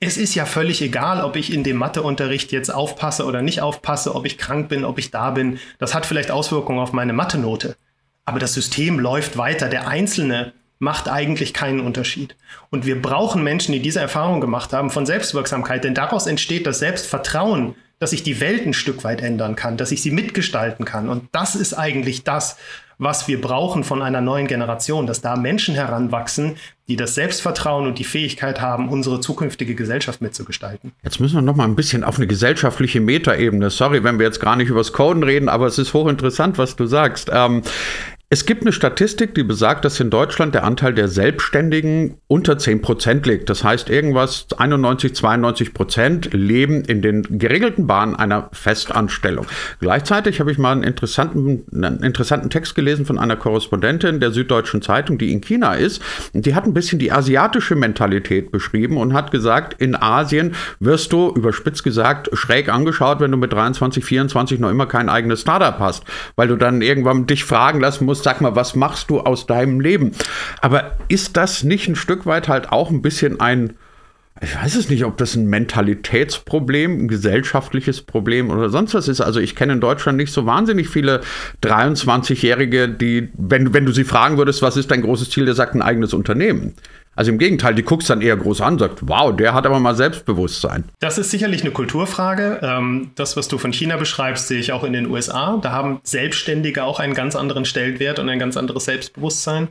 Es 0.00 0.16
ist 0.16 0.34
ja 0.34 0.46
völlig 0.46 0.82
egal, 0.82 1.22
ob 1.22 1.36
ich 1.36 1.52
in 1.52 1.62
dem 1.62 1.76
Matheunterricht 1.76 2.52
jetzt 2.52 2.72
aufpasse 2.74 3.24
oder 3.24 3.40
nicht 3.40 3.60
aufpasse, 3.60 4.14
ob 4.14 4.26
ich 4.26 4.38
krank 4.38 4.68
bin, 4.68 4.84
ob 4.84 4.98
ich 4.98 5.10
da 5.10 5.30
bin. 5.30 5.58
Das 5.78 5.94
hat 5.94 6.06
vielleicht 6.06 6.30
Auswirkungen 6.30 6.80
auf 6.80 6.92
meine 6.92 7.12
Mathe-Note. 7.12 7.76
Aber 8.24 8.38
das 8.38 8.54
System 8.54 8.98
läuft 8.98 9.36
weiter. 9.36 9.68
Der 9.68 9.88
Einzelne 9.88 10.52
macht 10.78 11.08
eigentlich 11.08 11.54
keinen 11.54 11.80
Unterschied. 11.80 12.34
Und 12.70 12.86
wir 12.86 13.00
brauchen 13.00 13.44
Menschen, 13.44 13.72
die 13.72 13.80
diese 13.80 14.00
Erfahrung 14.00 14.40
gemacht 14.40 14.72
haben 14.72 14.90
von 14.90 15.06
Selbstwirksamkeit, 15.06 15.84
denn 15.84 15.94
daraus 15.94 16.26
entsteht 16.26 16.66
das 16.66 16.80
Selbstvertrauen, 16.80 17.76
dass 18.00 18.12
ich 18.12 18.24
die 18.24 18.40
Welt 18.40 18.66
ein 18.66 18.74
Stück 18.74 19.04
weit 19.04 19.22
ändern 19.22 19.54
kann, 19.54 19.76
dass 19.76 19.92
ich 19.92 20.02
sie 20.02 20.10
mitgestalten 20.10 20.84
kann. 20.84 21.08
Und 21.08 21.28
das 21.30 21.54
ist 21.54 21.74
eigentlich 21.74 22.24
das, 22.24 22.56
was 22.98 23.28
wir 23.28 23.40
brauchen 23.40 23.84
von 23.84 24.02
einer 24.02 24.20
neuen 24.20 24.46
Generation, 24.46 25.06
dass 25.06 25.20
da 25.20 25.36
Menschen 25.36 25.74
heranwachsen, 25.74 26.56
die 26.88 26.96
das 26.96 27.14
Selbstvertrauen 27.14 27.86
und 27.86 27.98
die 27.98 28.04
Fähigkeit 28.04 28.60
haben, 28.60 28.88
unsere 28.88 29.20
zukünftige 29.20 29.74
Gesellschaft 29.74 30.20
mitzugestalten. 30.20 30.92
Jetzt 31.02 31.20
müssen 31.20 31.36
wir 31.36 31.42
noch 31.42 31.56
mal 31.56 31.64
ein 31.64 31.76
bisschen 31.76 32.04
auf 32.04 32.16
eine 32.16 32.26
gesellschaftliche 32.26 33.00
Metaebene. 33.00 33.70
Sorry, 33.70 34.04
wenn 34.04 34.18
wir 34.18 34.26
jetzt 34.26 34.40
gar 34.40 34.56
nicht 34.56 34.68
übers 34.68 34.92
Coden 34.92 35.22
reden, 35.22 35.48
aber 35.48 35.66
es 35.66 35.78
ist 35.78 35.94
hochinteressant, 35.94 36.58
was 36.58 36.76
du 36.76 36.86
sagst. 36.86 37.30
Ähm, 37.32 37.62
es 38.32 38.46
gibt 38.46 38.62
eine 38.62 38.72
Statistik, 38.72 39.34
die 39.34 39.42
besagt, 39.42 39.84
dass 39.84 40.00
in 40.00 40.08
Deutschland 40.08 40.54
der 40.54 40.64
Anteil 40.64 40.94
der 40.94 41.08
Selbstständigen 41.08 42.14
unter 42.28 42.56
10 42.56 42.80
Prozent 42.80 43.26
liegt. 43.26 43.50
Das 43.50 43.62
heißt, 43.62 43.90
irgendwas 43.90 44.46
91, 44.56 45.14
92 45.14 45.74
Prozent 45.74 46.32
leben 46.32 46.82
in 46.82 47.02
den 47.02 47.38
geregelten 47.38 47.86
Bahnen 47.86 48.16
einer 48.16 48.48
Festanstellung. 48.52 49.44
Gleichzeitig 49.80 50.40
habe 50.40 50.50
ich 50.50 50.56
mal 50.56 50.72
einen 50.72 50.82
interessanten, 50.82 51.66
einen 51.74 52.02
interessanten 52.02 52.48
Text 52.48 52.74
gelesen 52.74 53.04
von 53.04 53.18
einer 53.18 53.36
Korrespondentin 53.36 54.18
der 54.18 54.30
Süddeutschen 54.30 54.80
Zeitung, 54.80 55.18
die 55.18 55.30
in 55.30 55.42
China 55.42 55.74
ist. 55.74 56.00
Die 56.32 56.54
hat 56.54 56.64
ein 56.64 56.72
bisschen 56.72 56.98
die 56.98 57.12
asiatische 57.12 57.76
Mentalität 57.76 58.50
beschrieben 58.50 58.96
und 58.96 59.12
hat 59.12 59.30
gesagt, 59.30 59.78
in 59.78 59.94
Asien 59.94 60.54
wirst 60.80 61.12
du, 61.12 61.28
überspitzt 61.36 61.84
gesagt, 61.84 62.30
schräg 62.32 62.70
angeschaut, 62.70 63.20
wenn 63.20 63.30
du 63.30 63.36
mit 63.36 63.52
23, 63.52 64.02
24 64.02 64.58
noch 64.58 64.70
immer 64.70 64.86
kein 64.86 65.10
eigenes 65.10 65.42
Startup 65.42 65.78
hast, 65.78 66.04
weil 66.34 66.48
du 66.48 66.56
dann 66.56 66.80
irgendwann 66.80 67.26
dich 67.26 67.44
fragen 67.44 67.78
lassen 67.78 68.06
musst, 68.06 68.21
sag 68.22 68.40
mal, 68.40 68.56
was 68.56 68.74
machst 68.74 69.10
du 69.10 69.20
aus 69.20 69.46
deinem 69.46 69.80
Leben? 69.80 70.12
Aber 70.60 70.92
ist 71.08 71.36
das 71.36 71.62
nicht 71.62 71.88
ein 71.88 71.96
Stück 71.96 72.26
weit 72.26 72.48
halt 72.48 72.72
auch 72.72 72.90
ein 72.90 73.02
bisschen 73.02 73.40
ein, 73.40 73.74
ich 74.40 74.56
weiß 74.56 74.74
es 74.74 74.88
nicht, 74.88 75.04
ob 75.04 75.16
das 75.18 75.34
ein 75.34 75.46
Mentalitätsproblem, 75.46 77.04
ein 77.04 77.08
gesellschaftliches 77.08 78.02
Problem 78.02 78.50
oder 78.50 78.70
sonst 78.70 78.94
was 78.94 79.08
ist. 79.08 79.20
Also 79.20 79.40
ich 79.40 79.54
kenne 79.54 79.74
in 79.74 79.80
Deutschland 79.80 80.16
nicht 80.16 80.32
so 80.32 80.46
wahnsinnig 80.46 80.88
viele 80.88 81.20
23-Jährige, 81.62 82.88
die, 82.88 83.28
wenn, 83.34 83.72
wenn 83.74 83.86
du 83.86 83.92
sie 83.92 84.04
fragen 84.04 84.38
würdest, 84.38 84.62
was 84.62 84.76
ist 84.76 84.90
dein 84.90 85.02
großes 85.02 85.30
Ziel, 85.30 85.44
der 85.44 85.54
sagt 85.54 85.74
ein 85.74 85.82
eigenes 85.82 86.14
Unternehmen. 86.14 86.74
Also 87.14 87.30
im 87.30 87.38
Gegenteil, 87.38 87.74
die 87.74 87.82
guckst 87.82 88.08
dann 88.08 88.22
eher 88.22 88.36
groß 88.36 88.62
an, 88.62 88.78
sagt, 88.78 89.00
wow, 89.02 89.34
der 89.36 89.52
hat 89.52 89.66
aber 89.66 89.80
mal 89.80 89.94
Selbstbewusstsein. 89.94 90.84
Das 91.00 91.18
ist 91.18 91.30
sicherlich 91.30 91.60
eine 91.60 91.70
Kulturfrage. 91.70 92.60
Ähm, 92.62 93.10
das, 93.16 93.36
was 93.36 93.48
du 93.48 93.58
von 93.58 93.72
China 93.72 93.98
beschreibst, 93.98 94.48
sehe 94.48 94.58
ich 94.58 94.72
auch 94.72 94.82
in 94.82 94.94
den 94.94 95.06
USA. 95.10 95.58
Da 95.60 95.72
haben 95.72 96.00
Selbstständige 96.04 96.84
auch 96.84 97.00
einen 97.00 97.12
ganz 97.14 97.36
anderen 97.36 97.66
Stellenwert 97.66 98.18
und 98.18 98.28
ein 98.30 98.38
ganz 98.38 98.56
anderes 98.56 98.86
Selbstbewusstsein. 98.86 99.68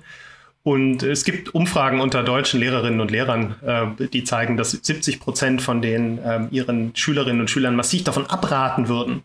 Und 0.64 1.02
es 1.02 1.26
gibt 1.26 1.56
Umfragen 1.56 2.02
unter 2.02 2.22
deutschen 2.22 2.60
Lehrerinnen 2.60 3.02
und 3.02 3.10
Lehrern, 3.10 3.56
äh, 3.66 4.08
die 4.08 4.24
zeigen, 4.24 4.58
dass 4.58 4.72
70 4.72 5.20
Prozent 5.20 5.62
von 5.64 5.82
den 5.82 6.20
äh, 6.20 6.42
ihren 6.52 6.96
Schülerinnen 6.96 7.42
und 7.42 7.50
Schülern 7.50 7.76
massiv 7.76 8.04
davon 8.04 8.28
abraten 8.28 8.88
würden, 8.88 9.24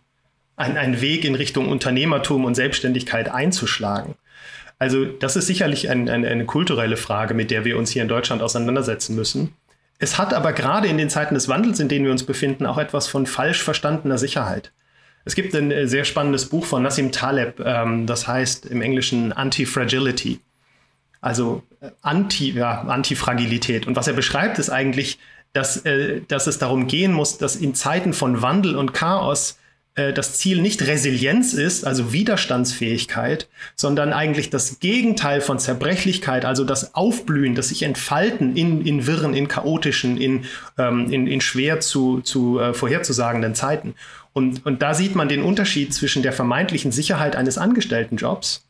einen 0.56 1.02
Weg 1.02 1.26
in 1.26 1.34
Richtung 1.34 1.68
Unternehmertum 1.68 2.46
und 2.46 2.54
Selbstständigkeit 2.54 3.30
einzuschlagen. 3.30 4.14
Also 4.78 5.04
das 5.04 5.36
ist 5.36 5.46
sicherlich 5.46 5.88
ein, 5.88 6.08
ein, 6.08 6.24
eine 6.24 6.44
kulturelle 6.44 6.96
Frage, 6.96 7.34
mit 7.34 7.50
der 7.50 7.64
wir 7.64 7.78
uns 7.78 7.90
hier 7.90 8.02
in 8.02 8.08
Deutschland 8.08 8.42
auseinandersetzen 8.42 9.16
müssen. 9.16 9.54
Es 9.98 10.18
hat 10.18 10.34
aber 10.34 10.52
gerade 10.52 10.88
in 10.88 10.98
den 10.98 11.08
Zeiten 11.08 11.34
des 11.34 11.48
Wandels, 11.48 11.80
in 11.80 11.88
denen 11.88 12.04
wir 12.04 12.12
uns 12.12 12.24
befinden, 12.24 12.66
auch 12.66 12.76
etwas 12.76 13.06
von 13.06 13.26
falsch 13.26 13.62
verstandener 13.62 14.18
Sicherheit. 14.18 14.72
Es 15.24 15.34
gibt 15.34 15.54
ein 15.54 15.70
äh, 15.70 15.88
sehr 15.88 16.04
spannendes 16.04 16.46
Buch 16.46 16.66
von 16.66 16.82
Nassim 16.82 17.10
Taleb, 17.12 17.60
ähm, 17.64 18.06
das 18.06 18.28
heißt 18.28 18.66
im 18.66 18.82
Englischen 18.82 19.32
Anti-Fragility 19.32 20.40
also 21.26 21.64
äh, 21.80 21.90
Anti, 22.02 22.52
ja, 22.52 22.82
Antifragilität. 22.82 23.86
Und 23.86 23.96
was 23.96 24.06
er 24.06 24.14
beschreibt, 24.14 24.58
ist 24.58 24.70
eigentlich, 24.70 25.18
dass, 25.52 25.84
äh, 25.84 26.20
dass 26.28 26.46
es 26.46 26.58
darum 26.58 26.86
gehen 26.86 27.12
muss, 27.12 27.36
dass 27.36 27.56
in 27.56 27.74
Zeiten 27.74 28.12
von 28.12 28.42
Wandel 28.42 28.76
und 28.76 28.94
Chaos 28.94 29.58
äh, 29.96 30.12
das 30.12 30.34
Ziel 30.34 30.60
nicht 30.60 30.86
Resilienz 30.86 31.54
ist, 31.54 31.84
also 31.84 32.12
Widerstandsfähigkeit, 32.12 33.48
sondern 33.74 34.12
eigentlich 34.12 34.50
das 34.50 34.78
Gegenteil 34.78 35.40
von 35.40 35.58
Zerbrechlichkeit, 35.58 36.44
also 36.44 36.64
das 36.64 36.94
Aufblühen, 36.94 37.54
das 37.54 37.68
sich 37.68 37.82
entfalten 37.82 38.56
in, 38.56 38.86
in 38.86 39.06
wirren, 39.06 39.34
in 39.34 39.48
chaotischen, 39.48 40.20
in, 40.20 40.44
ähm, 40.78 41.10
in, 41.10 41.26
in 41.26 41.40
schwer 41.40 41.80
zu, 41.80 42.20
zu 42.20 42.60
äh, 42.60 42.74
vorherzusagenden 42.74 43.54
Zeiten. 43.54 43.94
Und, 44.32 44.66
und 44.66 44.82
da 44.82 44.92
sieht 44.92 45.14
man 45.16 45.28
den 45.28 45.42
Unterschied 45.42 45.94
zwischen 45.94 46.22
der 46.22 46.34
vermeintlichen 46.34 46.92
Sicherheit 46.92 47.34
eines 47.34 47.56
Angestelltenjobs, 47.56 48.66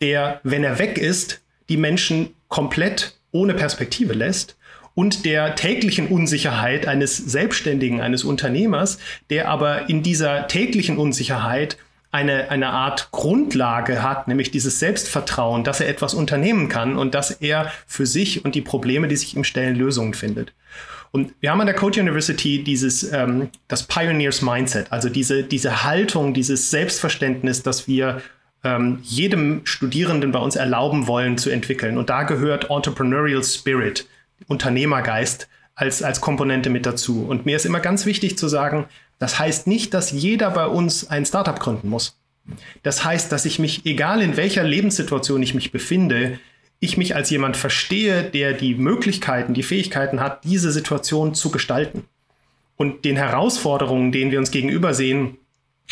der, 0.00 0.40
wenn 0.44 0.62
er 0.62 0.78
weg 0.78 0.98
ist, 0.98 1.40
die 1.68 1.76
Menschen 1.76 2.34
komplett 2.48 3.16
ohne 3.32 3.54
Perspektive 3.54 4.12
lässt 4.12 4.56
und 4.94 5.24
der 5.24 5.54
täglichen 5.54 6.08
Unsicherheit 6.08 6.86
eines 6.86 7.16
Selbstständigen, 7.16 8.00
eines 8.00 8.24
Unternehmers, 8.24 8.98
der 9.30 9.48
aber 9.48 9.88
in 9.88 10.02
dieser 10.02 10.46
täglichen 10.48 10.98
Unsicherheit 10.98 11.76
eine, 12.12 12.50
eine 12.50 12.70
Art 12.70 13.10
Grundlage 13.12 14.02
hat, 14.02 14.26
nämlich 14.26 14.50
dieses 14.50 14.80
Selbstvertrauen, 14.80 15.62
dass 15.62 15.80
er 15.80 15.88
etwas 15.88 16.12
unternehmen 16.12 16.68
kann 16.68 16.96
und 16.96 17.14
dass 17.14 17.30
er 17.30 17.70
für 17.86 18.06
sich 18.06 18.44
und 18.44 18.54
die 18.54 18.62
Probleme, 18.62 19.06
die 19.06 19.16
sich 19.16 19.36
ihm 19.36 19.44
stellen, 19.44 19.76
Lösungen 19.76 20.14
findet. 20.14 20.52
Und 21.12 21.32
wir 21.40 21.50
haben 21.50 21.60
an 21.60 21.66
der 21.66 21.76
Code 21.76 22.00
University 22.00 22.62
dieses, 22.62 23.12
ähm, 23.12 23.48
das 23.68 23.84
Pioneers 23.84 24.42
Mindset, 24.42 24.90
also 24.90 25.08
diese, 25.08 25.42
diese 25.42 25.84
Haltung, 25.84 26.34
dieses 26.34 26.70
Selbstverständnis, 26.70 27.62
dass 27.62 27.88
wir 27.88 28.22
ähm, 28.62 28.98
jedem 29.02 29.62
Studierenden 29.64 30.32
bei 30.32 30.38
uns 30.38 30.56
erlauben 30.56 31.06
wollen 31.06 31.38
zu 31.38 31.50
entwickeln. 31.50 31.98
Und 31.98 32.10
da 32.10 32.24
gehört 32.24 32.70
Entrepreneurial 32.70 33.42
Spirit, 33.42 34.06
Unternehmergeist 34.46 35.48
als, 35.74 36.02
als 36.02 36.20
Komponente 36.20 36.70
mit 36.70 36.86
dazu. 36.86 37.24
Und 37.26 37.46
mir 37.46 37.56
ist 37.56 37.66
immer 37.66 37.80
ganz 37.80 38.06
wichtig 38.06 38.36
zu 38.36 38.48
sagen, 38.48 38.86
das 39.18 39.38
heißt 39.38 39.66
nicht, 39.66 39.94
dass 39.94 40.10
jeder 40.10 40.50
bei 40.50 40.66
uns 40.66 41.08
ein 41.08 41.26
Startup 41.26 41.58
gründen 41.58 41.88
muss. 41.88 42.18
Das 42.82 43.04
heißt, 43.04 43.30
dass 43.30 43.44
ich 43.44 43.58
mich, 43.58 43.86
egal 43.86 44.22
in 44.22 44.36
welcher 44.36 44.64
Lebenssituation 44.64 45.42
ich 45.42 45.54
mich 45.54 45.72
befinde, 45.72 46.38
ich 46.80 46.96
mich 46.96 47.14
als 47.14 47.30
jemand 47.30 47.56
verstehe, 47.56 48.24
der 48.24 48.54
die 48.54 48.74
Möglichkeiten, 48.74 49.54
die 49.54 49.62
Fähigkeiten 49.62 50.20
hat, 50.20 50.44
diese 50.44 50.72
Situation 50.72 51.34
zu 51.34 51.50
gestalten. 51.50 52.04
Und 52.76 53.04
den 53.04 53.16
Herausforderungen, 53.16 54.10
denen 54.10 54.30
wir 54.30 54.38
uns 54.38 54.50
gegenüber 54.50 54.94
sehen, 54.94 55.36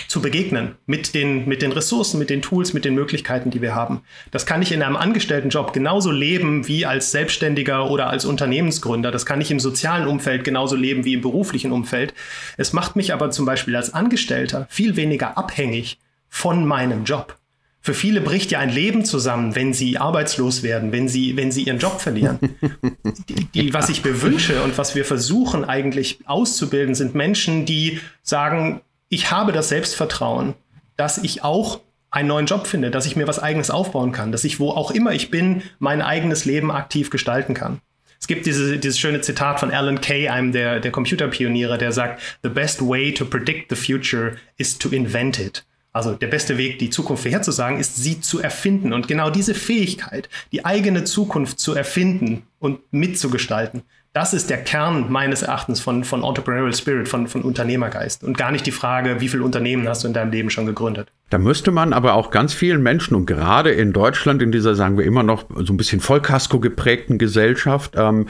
zu 0.07 0.23
begegnen 0.23 0.77
mit 0.87 1.15
den, 1.15 1.49
mit 1.49 1.63
den 1.63 1.73
Ressourcen, 1.73 2.19
mit 2.19 2.31
den 2.31 2.43
Tools, 2.43 2.73
mit 2.73 2.85
den 2.85 2.95
Möglichkeiten, 2.95 3.51
die 3.51 3.61
wir 3.61 3.75
haben. 3.75 4.03
Das 4.31 4.47
kann 4.47 4.63
ich 4.63 4.73
in 4.73 4.83
einem 4.83 4.97
Angestelltenjob 4.97 5.73
genauso 5.73 6.11
leben 6.11 6.69
wie 6.69 6.87
als 6.87 7.11
Selbstständiger 7.11 7.91
oder 7.91 8.09
als 8.09 8.25
Unternehmensgründer. 8.25 9.11
Das 9.11 9.27
kann 9.27 9.41
ich 9.41 9.51
im 9.51 9.61
sozialen 9.61 10.07
Umfeld 10.07 10.45
genauso 10.45 10.77
leben 10.77 11.05
wie 11.05 11.15
im 11.15 11.21
beruflichen 11.21 11.73
Umfeld. 11.73 12.15
Es 12.57 12.73
macht 12.73 12.97
mich 12.97 13.13
aber 13.13 13.31
zum 13.31 13.45
Beispiel 13.45 13.75
als 13.75 13.93
Angestellter 13.93 14.67
viel 14.71 14.97
weniger 14.97 15.37
abhängig 15.37 15.99
von 16.29 16.67
meinem 16.67 17.05
Job. 17.05 17.37
Für 17.81 17.95
viele 17.95 18.21
bricht 18.21 18.51
ja 18.51 18.59
ein 18.59 18.71
Leben 18.71 19.05
zusammen, 19.05 19.55
wenn 19.55 19.73
sie 19.73 19.99
arbeitslos 19.99 20.63
werden, 20.63 20.93
wenn 20.93 21.09
sie, 21.09 21.37
wenn 21.37 21.53
sie 21.53 21.63
ihren 21.63 21.79
Job 21.79 22.01
verlieren. 22.01 22.39
die, 23.29 23.47
die, 23.47 23.73
was 23.73 23.89
ich 23.89 24.03
bewünsche 24.03 24.63
und 24.63 24.77
was 24.77 24.95
wir 24.95 25.05
versuchen 25.05 25.65
eigentlich 25.65 26.19
auszubilden, 26.27 26.95
sind 26.95 27.15
Menschen, 27.15 27.65
die 27.65 28.01
sagen, 28.23 28.83
ich 29.09 29.31
habe 29.31 29.53
das 29.53 29.68
Selbstvertrauen, 29.68 30.55
dass 30.97 31.18
ich 31.18 31.44
auch 31.44 31.81
einen 32.11 32.29
neuen 32.29 32.47
Job 32.47 32.66
finde, 32.66 32.90
dass 32.90 33.07
ich 33.07 33.16
mir 33.16 33.27
was 33.27 33.38
eigenes 33.38 33.71
aufbauen 33.71 34.12
kann, 34.12 34.33
dass 34.33 34.44
ich, 34.44 34.61
wo 34.61 34.71
auch 34.71 34.90
immer 34.90 35.12
ich 35.12 35.31
bin, 35.31 35.62
mein 35.79 36.03
eigenes 36.03 36.44
Leben 36.44 36.71
aktiv 36.71 37.11
gestalten 37.11 37.55
kann. 37.55 37.81
Es 38.21 38.27
gibt 38.27 38.47
diese, 38.47 38.79
dieses 38.79 38.99
schöne 38.99 39.21
Zitat 39.21 39.61
von 39.61 39.71
Alan 39.71 40.01
Kay, 40.01 40.29
einem 40.29 40.53
der, 40.53 40.81
der 40.81 40.90
Computerpioniere, 40.90 41.79
der 41.79 41.92
sagt, 41.92 42.21
The 42.42 42.49
best 42.49 42.81
way 42.87 43.12
to 43.14 43.25
predict 43.25 43.71
the 43.71 43.77
future 43.77 44.37
is 44.57 44.77
to 44.79 44.88
invent 44.88 45.38
it. 45.38 45.64
Also 45.92 46.14
der 46.14 46.27
beste 46.27 46.59
Weg, 46.59 46.79
die 46.79 46.90
Zukunft 46.90 47.23
vorherzusagen, 47.23 47.79
ist 47.79 47.97
sie 47.97 48.21
zu 48.21 48.40
erfinden. 48.40 48.92
Und 48.92 49.09
genau 49.09 49.31
diese 49.31 49.55
Fähigkeit, 49.55 50.29
die 50.53 50.64
eigene 50.64 51.05
Zukunft 51.05 51.61
zu 51.61 51.75
erfinden 51.75 52.42
und 52.59 52.81
mitzugestalten, 52.92 53.83
das 54.19 54.35
ist 54.35 54.51
der 54.51 54.59
Kern 54.59 55.13
meines 55.13 55.43
Erachtens 55.43 55.79
von, 55.79 56.03
von 56.03 56.25
Entrepreneurial 56.25 56.75
Spirit, 56.75 57.09
von, 57.09 57.29
von 57.29 57.43
Unternehmergeist. 57.43 58.25
Und 58.25 58.37
gar 58.37 58.51
nicht 58.51 58.67
die 58.67 58.73
Frage, 58.73 59.21
wie 59.21 59.29
viele 59.29 59.45
Unternehmen 59.45 59.89
hast 59.89 60.03
du 60.03 60.09
in 60.09 60.13
deinem 60.13 60.33
Leben 60.33 60.51
schon 60.51 60.67
gegründet. 60.67 61.13
Da 61.31 61.39
müsste 61.39 61.71
man 61.71 61.93
aber 61.93 62.15
auch 62.15 62.33
ganz 62.33 62.53
vielen 62.53 62.83
Menschen 62.83 63.15
und 63.15 63.27
gerade 63.27 63.71
in 63.71 63.93
Deutschland, 63.93 64.43
in 64.43 64.51
dieser, 64.51 64.75
sagen 64.75 64.99
wir 64.99 65.05
immer 65.05 65.23
noch, 65.23 65.45
so 65.55 65.73
ein 65.73 65.77
bisschen 65.77 66.01
Vollkasko 66.01 66.59
geprägten 66.59 67.19
Gesellschaft, 67.19 67.93
ähm, 67.97 68.27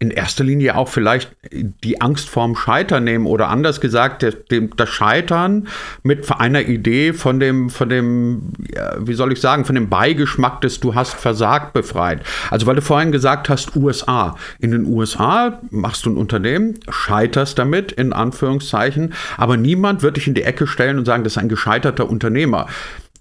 in 0.00 0.10
erster 0.10 0.44
Linie 0.44 0.76
auch 0.76 0.88
vielleicht 0.88 1.34
die 1.50 2.00
Angst 2.00 2.28
vorm 2.28 2.54
Scheitern 2.54 3.04
nehmen 3.04 3.26
oder 3.26 3.48
anders 3.48 3.80
gesagt, 3.80 4.24
das 4.48 4.88
Scheitern 4.88 5.66
mit 6.04 6.30
einer 6.30 6.62
Idee 6.62 7.12
von 7.12 7.40
dem, 7.40 7.68
von 7.68 7.88
dem, 7.88 8.52
wie 8.98 9.14
soll 9.14 9.32
ich 9.32 9.40
sagen, 9.40 9.64
von 9.64 9.74
dem 9.74 9.88
Beigeschmack 9.88 10.60
des 10.60 10.78
Du 10.78 10.94
hast 10.94 11.14
versagt 11.14 11.72
befreit. 11.72 12.22
Also 12.50 12.66
weil 12.66 12.76
du 12.76 12.82
vorhin 12.82 13.10
gesagt 13.10 13.48
hast, 13.48 13.74
USA. 13.74 14.36
In 14.60 14.70
den 14.70 14.84
USA 14.86 15.60
machst 15.70 16.06
du 16.06 16.10
ein 16.10 16.16
Unternehmen, 16.16 16.78
scheiterst 16.88 17.58
damit, 17.58 17.90
in 17.90 18.12
Anführungszeichen, 18.12 19.14
aber 19.36 19.56
niemand 19.56 20.02
wird 20.02 20.16
dich 20.16 20.28
in 20.28 20.34
die 20.34 20.44
Ecke 20.44 20.68
stellen 20.68 20.98
und 20.98 21.06
sagen, 21.06 21.24
das 21.24 21.32
ist 21.32 21.38
ein 21.38 21.48
gescheiterter 21.48 22.08
Unternehmer 22.08 22.66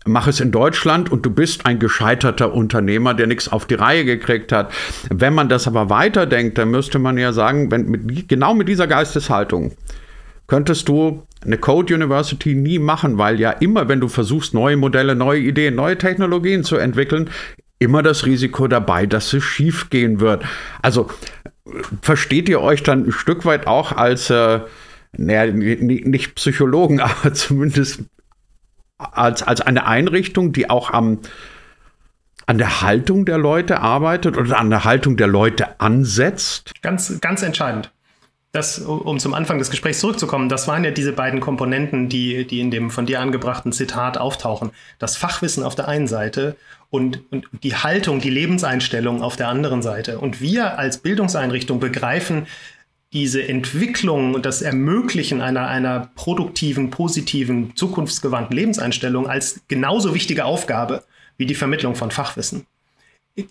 mach 0.08 0.28
es 0.28 0.40
in 0.40 0.52
Deutschland 0.52 1.12
und 1.12 1.26
du 1.26 1.30
bist 1.30 1.66
ein 1.66 1.80
gescheiterter 1.80 2.54
Unternehmer, 2.54 3.14
der 3.14 3.28
nichts 3.28 3.50
auf 3.50 3.66
die 3.66 3.76
Reihe 3.76 4.06
gekriegt 4.06 4.52
hat. 4.52 4.72
Wenn 5.10 5.34
man 5.34 5.50
das 5.50 5.68
aber 5.68 5.90
weiterdenkt, 5.90 6.58
dann 6.58 6.72
müsste 6.72 7.00
man 7.00 7.18
ja 7.18 7.34
sagen, 7.34 7.72
wenn 7.72 7.90
mit, 7.90 8.30
genau 8.30 8.54
mit 8.54 8.68
dieser 8.68 8.88
Geisteshaltung 8.88 9.74
könntest 10.48 10.88
du 10.88 11.24
eine 11.46 11.58
Code 11.58 11.94
University 11.94 12.56
nie 12.56 12.80
machen, 12.80 13.18
weil 13.18 13.40
ja 13.40 13.52
immer, 13.52 13.88
wenn 13.88 14.00
du 14.00 14.08
versuchst, 14.08 14.54
neue 14.54 14.78
Modelle, 14.78 15.16
neue 15.16 15.42
Ideen, 15.42 15.76
neue 15.76 15.98
Technologien 15.98 16.64
zu 16.64 16.78
entwickeln, 16.78 17.30
immer 17.80 18.02
das 18.02 18.26
Risiko 18.26 18.68
dabei, 18.68 19.06
dass 19.06 19.34
es 19.34 19.44
schief 19.44 19.90
gehen 19.90 20.20
wird. 20.20 20.44
Also 20.82 21.10
versteht 22.02 22.50
ihr 22.50 22.62
euch 22.62 22.82
dann 22.82 23.06
ein 23.06 23.12
Stück 23.12 23.46
weit 23.46 23.68
auch 23.68 23.92
als 23.92 24.30
äh, 24.30 24.62
naja, 25.18 25.52
nicht 25.52 26.36
Psychologen, 26.36 27.00
aber 27.02 27.34
zumindest 27.34 28.04
als, 28.98 29.44
als 29.44 29.62
eine 29.62 29.86
Einrichtung, 29.86 30.54
die 30.54 30.70
auch 30.70 30.92
am, 30.92 31.20
an 32.46 32.58
der 32.58 32.82
Haltung 32.82 33.26
der 33.26 33.38
Leute 33.38 33.80
arbeitet 33.80 34.38
oder 34.38 34.58
an 34.58 34.70
der 34.70 34.84
Haltung 34.84 35.18
der 35.18 35.28
Leute 35.28 35.80
ansetzt? 35.80 36.74
Ganz, 36.82 37.20
ganz 37.22 37.44
entscheidend. 37.44 37.92
Das, 38.54 38.80
um 38.80 39.20
zum 39.20 39.34
Anfang 39.34 39.60
des 39.60 39.70
Gesprächs 39.70 40.00
zurückzukommen, 40.00 40.50
das 40.50 40.68
waren 40.68 40.84
ja 40.84 40.90
diese 40.90 41.12
beiden 41.12 41.42
Komponenten, 41.42 42.10
die, 42.10 42.48
die 42.48 42.60
in 42.60 42.72
dem 42.72 42.90
von 42.90 43.06
dir 43.06 43.20
angebrachten 43.20 43.72
Zitat 43.72 44.18
auftauchen. 44.18 44.72
Das 44.98 45.16
Fachwissen 45.16 45.64
auf 45.64 45.76
der 45.76 45.88
einen 45.88 46.08
Seite 46.08 46.56
und, 46.90 47.22
und 47.30 47.48
die 47.62 47.76
Haltung, 47.76 48.20
die 48.20 48.30
Lebenseinstellung 48.30 49.22
auf 49.22 49.36
der 49.36 49.50
anderen 49.50 49.82
Seite. 49.82 50.18
Und 50.20 50.42
wir 50.42 50.80
als 50.80 51.00
Bildungseinrichtung 51.00 51.80
begreifen 51.80 52.48
diese 53.14 53.48
Entwicklung 53.48 54.34
und 54.34 54.46
das 54.46 54.62
Ermöglichen 54.62 55.42
einer, 55.42 55.68
einer 55.68 56.12
produktiven, 56.16 56.90
positiven, 56.90 57.76
zukunftsgewandten 57.76 58.56
Lebenseinstellung 58.56 59.28
als 59.28 59.62
genauso 59.68 60.14
wichtige 60.14 60.46
Aufgabe 60.46 61.04
wie 61.38 61.46
die 61.46 61.56
Vermittlung 61.56 61.96
von 61.96 62.12
Fachwissen. 62.12 62.66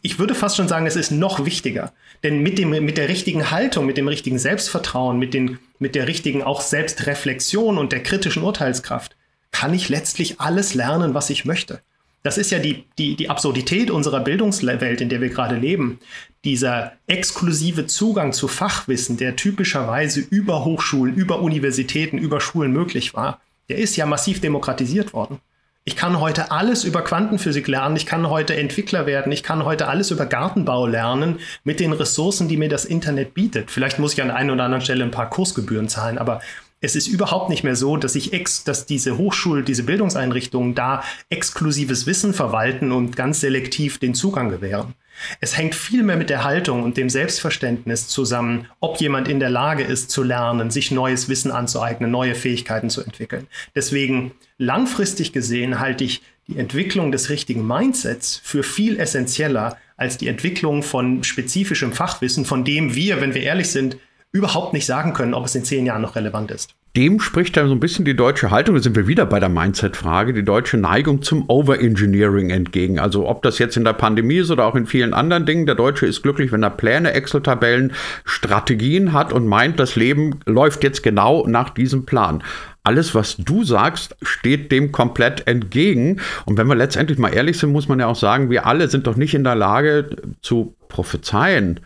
Ich 0.03 0.19
würde 0.19 0.35
fast 0.35 0.57
schon 0.57 0.67
sagen, 0.67 0.87
es 0.87 0.97
ist 0.97 1.13
noch 1.13 1.45
wichtiger. 1.45 1.93
Denn 2.25 2.43
mit, 2.43 2.59
dem, 2.59 2.71
mit 2.71 2.99
der 2.99 3.09
richtigen 3.09 3.53
Haltung, 3.53 3.87
mit 3.87 3.97
dem 3.97 4.09
richtigen 4.09 4.39
Selbstvertrauen, 4.39 5.19
mit, 5.19 5.33
den, 5.33 5.59
mit 5.79 5.95
der 5.95 6.09
richtigen 6.09 6.43
auch 6.43 6.61
Selbstreflexion 6.61 7.79
und 7.79 7.93
der 7.93 8.03
kritischen 8.03 8.43
Urteilskraft 8.43 9.17
kann 9.53 9.73
ich 9.73 9.89
letztlich 9.89 10.41
alles 10.41 10.75
lernen, 10.75 11.15
was 11.15 11.31
ich 11.31 11.45
möchte. 11.45 11.81
Das 12.27 12.39
ist 12.39 12.51
ja 12.51 12.59
die, 12.59 12.83
die, 12.99 13.15
die 13.15 13.31
Absurdität 13.31 13.89
unserer 13.89 14.19
Bildungswelt, 14.19 15.01
in 15.01 15.09
der 15.09 15.21
wir 15.21 15.29
gerade 15.29 15.55
leben. 15.55 16.01
Dieser 16.45 16.95
exklusive 17.07 17.87
Zugang 17.87 18.33
zu 18.33 18.49
Fachwissen, 18.49 19.17
der 19.17 19.37
typischerweise 19.37 20.19
über 20.29 20.65
Hochschulen, 20.65 21.15
über 21.15 21.41
Universitäten, 21.41 22.19
über 22.19 22.41
Schulen 22.41 22.73
möglich 22.73 23.15
war, 23.15 23.41
der 23.69 23.79
ist 23.79 23.95
ja 23.95 24.07
massiv 24.07 24.41
demokratisiert 24.41 25.13
worden. 25.13 25.39
Ich 25.85 25.95
kann 25.95 26.19
heute 26.19 26.51
alles 26.51 26.83
über 26.83 27.03
Quantenphysik 27.03 27.69
lernen, 27.69 27.95
ich 27.95 28.07
kann 28.07 28.29
heute 28.29 28.57
Entwickler 28.57 29.07
werden, 29.07 29.31
ich 29.31 29.45
kann 29.45 29.65
heute 29.65 29.87
alles 29.87 30.11
über 30.11 30.27
Gartenbau 30.27 30.89
lernen 30.89 31.39
mit 31.63 31.79
den 31.79 31.93
Ressourcen, 31.93 32.49
die 32.49 32.57
mir 32.57 32.69
das 32.69 32.85
Internet 32.85 33.35
bietet. 33.35 33.71
Vielleicht 33.71 34.01
muss 34.01 34.15
ich 34.15 34.21
an 34.21 34.27
der 34.27 34.37
einen 34.37 34.51
oder 34.51 34.65
anderen 34.65 34.83
Stelle 34.83 35.05
ein 35.05 35.13
paar 35.13 35.31
Kursgebühren 35.31 35.89
zahlen, 35.89 36.19
aber 36.19 36.41
es 36.81 36.95
ist 36.95 37.07
überhaupt 37.07 37.49
nicht 37.49 37.65
mehr 37.65 37.77
so, 37.77 37.97
dass 37.97 38.15
ich 38.15 38.33
ex, 38.33 38.65
dass 38.65 38.87
diese 38.87 39.17
Hochschul, 39.17 39.65
diese 39.65 39.83
Bildungseinrichtungen 39.83 40.75
da 40.75 41.03
exklusives 41.31 42.07
Wissen 42.07 42.35
verwalten 42.35 42.93
und 42.93 43.17
ganz 43.17 43.41
selektiv 43.41 43.99
den 43.99 44.15
Zugang 44.15 44.51
gewähren. 44.51 44.95
Es 45.41 45.57
hängt 45.57 45.75
viel 45.75 46.03
mehr 46.03 46.17
mit 46.17 46.29
der 46.29 46.45
Haltung 46.45 46.83
und 46.83 46.99
dem 46.99 47.09
Selbstverständnis 47.09 48.09
zusammen, 48.09 48.67
ob 48.81 49.01
jemand 49.01 49.29
in 49.29 49.41
der 49.41 49.49
Lage 49.49 49.83
ist 49.83 50.11
zu 50.11 50.23
lernen, 50.23 50.71
sich 50.71 50.91
neues 50.91 51.31
Wissen 51.31 51.51
anzueignen, 51.51 52.11
neue 52.11 52.35
Fähigkeiten 52.35 52.91
zu 52.91 53.03
entwickeln. 53.03 53.47
Deswegen 53.75 54.33
langfristig 54.59 55.33
gesehen 55.33 55.81
halte 55.81 56.05
ich 56.05 56.23
die 56.49 56.59
Entwicklung 56.59 57.11
des 57.11 57.31
richtigen 57.31 57.67
Mindsets 57.67 58.41
für 58.45 58.63
viel 58.63 59.01
essentieller 59.01 59.79
als 59.97 60.19
die 60.19 60.29
Entwicklung 60.29 60.83
von 60.83 61.25
spezifischem 61.25 61.93
Fachwissen, 61.93 62.45
von 62.45 62.65
dem 62.65 62.95
wir, 62.95 63.21
wenn 63.21 63.35
wir 63.35 63.43
ehrlich 63.43 63.71
sind, 63.71 63.97
überhaupt 64.37 64.73
nicht 64.73 64.87
sagen 64.87 65.13
können, 65.13 65.35
ob 65.35 65.47
es 65.47 65.55
in 65.55 65.65
zehn 65.65 65.87
Jahren 65.87 66.03
noch 66.03 66.17
relevant 66.17 66.51
ist. 66.51 66.71
Dem 66.97 67.21
spricht 67.21 67.57
dann 67.59 67.69
so 67.69 67.75
ein 67.75 67.81
bisschen 67.81 68.07
die 68.07 68.17
deutsche 68.17 68.51
Haltung, 68.51 68.75
da 68.75 68.81
sind 68.81 68.97
wir 68.97 69.07
wieder 69.07 69.27
bei 69.27 69.39
der 69.39 69.51
Mindset-Frage, 69.51 70.33
die 70.33 70.45
deutsche 70.45 70.79
Neigung 70.79 71.21
zum 71.21 71.45
Overengineering 71.49 72.49
entgegen. 72.49 72.99
Also 72.99 73.29
ob 73.29 73.43
das 73.43 73.59
jetzt 73.59 73.77
in 73.77 73.85
der 73.85 73.93
Pandemie 73.93 74.37
ist 74.37 74.51
oder 74.51 74.65
auch 74.65 74.75
in 74.75 74.87
vielen 74.87 75.13
anderen 75.13 75.45
Dingen, 75.45 75.67
der 75.67 75.75
Deutsche 75.75 76.07
ist 76.07 76.23
glücklich, 76.23 76.53
wenn 76.53 76.63
er 76.63 76.71
Pläne, 76.71 77.13
Excel-Tabellen, 77.13 77.93
Strategien 78.25 79.13
hat 79.13 79.35
und 79.35 79.47
meint, 79.47 79.79
das 79.79 79.95
Leben 79.97 80.41
läuft 80.47 80.85
jetzt 80.85 81.03
genau 81.03 81.47
nach 81.47 81.69
diesem 81.69 82.07
Plan. 82.07 82.43
Alles, 82.83 83.15
was 83.15 83.37
du 83.37 83.63
sagst, 83.63 84.17
steht 84.23 84.73
dem 84.73 84.91
komplett 84.91 85.47
entgegen. 85.47 86.21
Und 86.47 86.57
wenn 86.57 86.69
wir 86.69 86.77
letztendlich 86.77 87.19
mal 87.19 87.35
ehrlich 87.35 87.59
sind, 87.59 87.73
muss 87.73 87.89
man 87.89 88.01
ja 88.01 88.07
auch 88.07 88.17
sagen, 88.17 88.49
wir 88.49 88.65
alle 88.65 88.89
sind 88.89 89.07
doch 89.07 89.17
nicht 89.17 89.35
in 89.35 89.45
der 89.45 89.57
Lage 89.57 90.09
zu 90.41 90.75
prophezeien, 90.89 91.81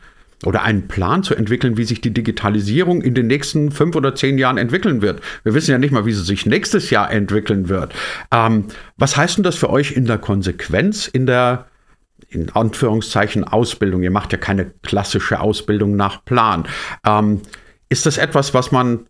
oder 0.45 0.63
einen 0.63 0.89
Plan 0.89 1.23
zu 1.23 1.35
entwickeln, 1.35 1.77
wie 1.77 1.85
sich 1.85 2.01
die 2.01 2.15
Digitalisierung 2.15 3.03
in 3.03 3.15
den 3.15 3.27
nächsten 3.27 3.71
fünf 3.71 3.95
oder 3.95 4.15
zehn 4.15 4.39
Jahren 4.39 4.57
entwickeln 4.57 5.03
wird. 5.03 5.21
Wir 5.45 5.55
wissen 5.55 5.71
ja 5.71 5.79
nicht 5.79 5.93
mal, 5.93 6.07
wie 6.07 6.13
sie 6.13 6.25
sich 6.25 6.47
nächstes 6.47 6.91
Jahr 6.91 7.11
entwickeln 7.11 7.69
wird. 7.69 7.95
Ähm, 8.33 8.67
was 8.97 9.17
heißt 9.17 9.37
denn 9.37 9.45
das 9.45 9.57
für 9.57 9.71
euch 9.71 9.93
in 9.93 10.07
der 10.07 10.19
Konsequenz, 10.19 11.07
in 11.07 11.27
der 11.27 11.67
in 12.29 12.51
Anführungszeichen 12.51 13.45
Ausbildung? 13.45 14.03
Ihr 14.03 14.11
macht 14.11 14.33
ja 14.33 14.39
keine 14.39 14.73
klassische 14.83 15.41
Ausbildung 15.41 15.97
nach 15.97 16.25
Plan. 16.25 16.67
Ähm, 17.07 17.43
ist 17.91 18.07
das 18.07 18.17
etwas, 18.17 18.55
was 18.55 18.73
man 18.73 19.07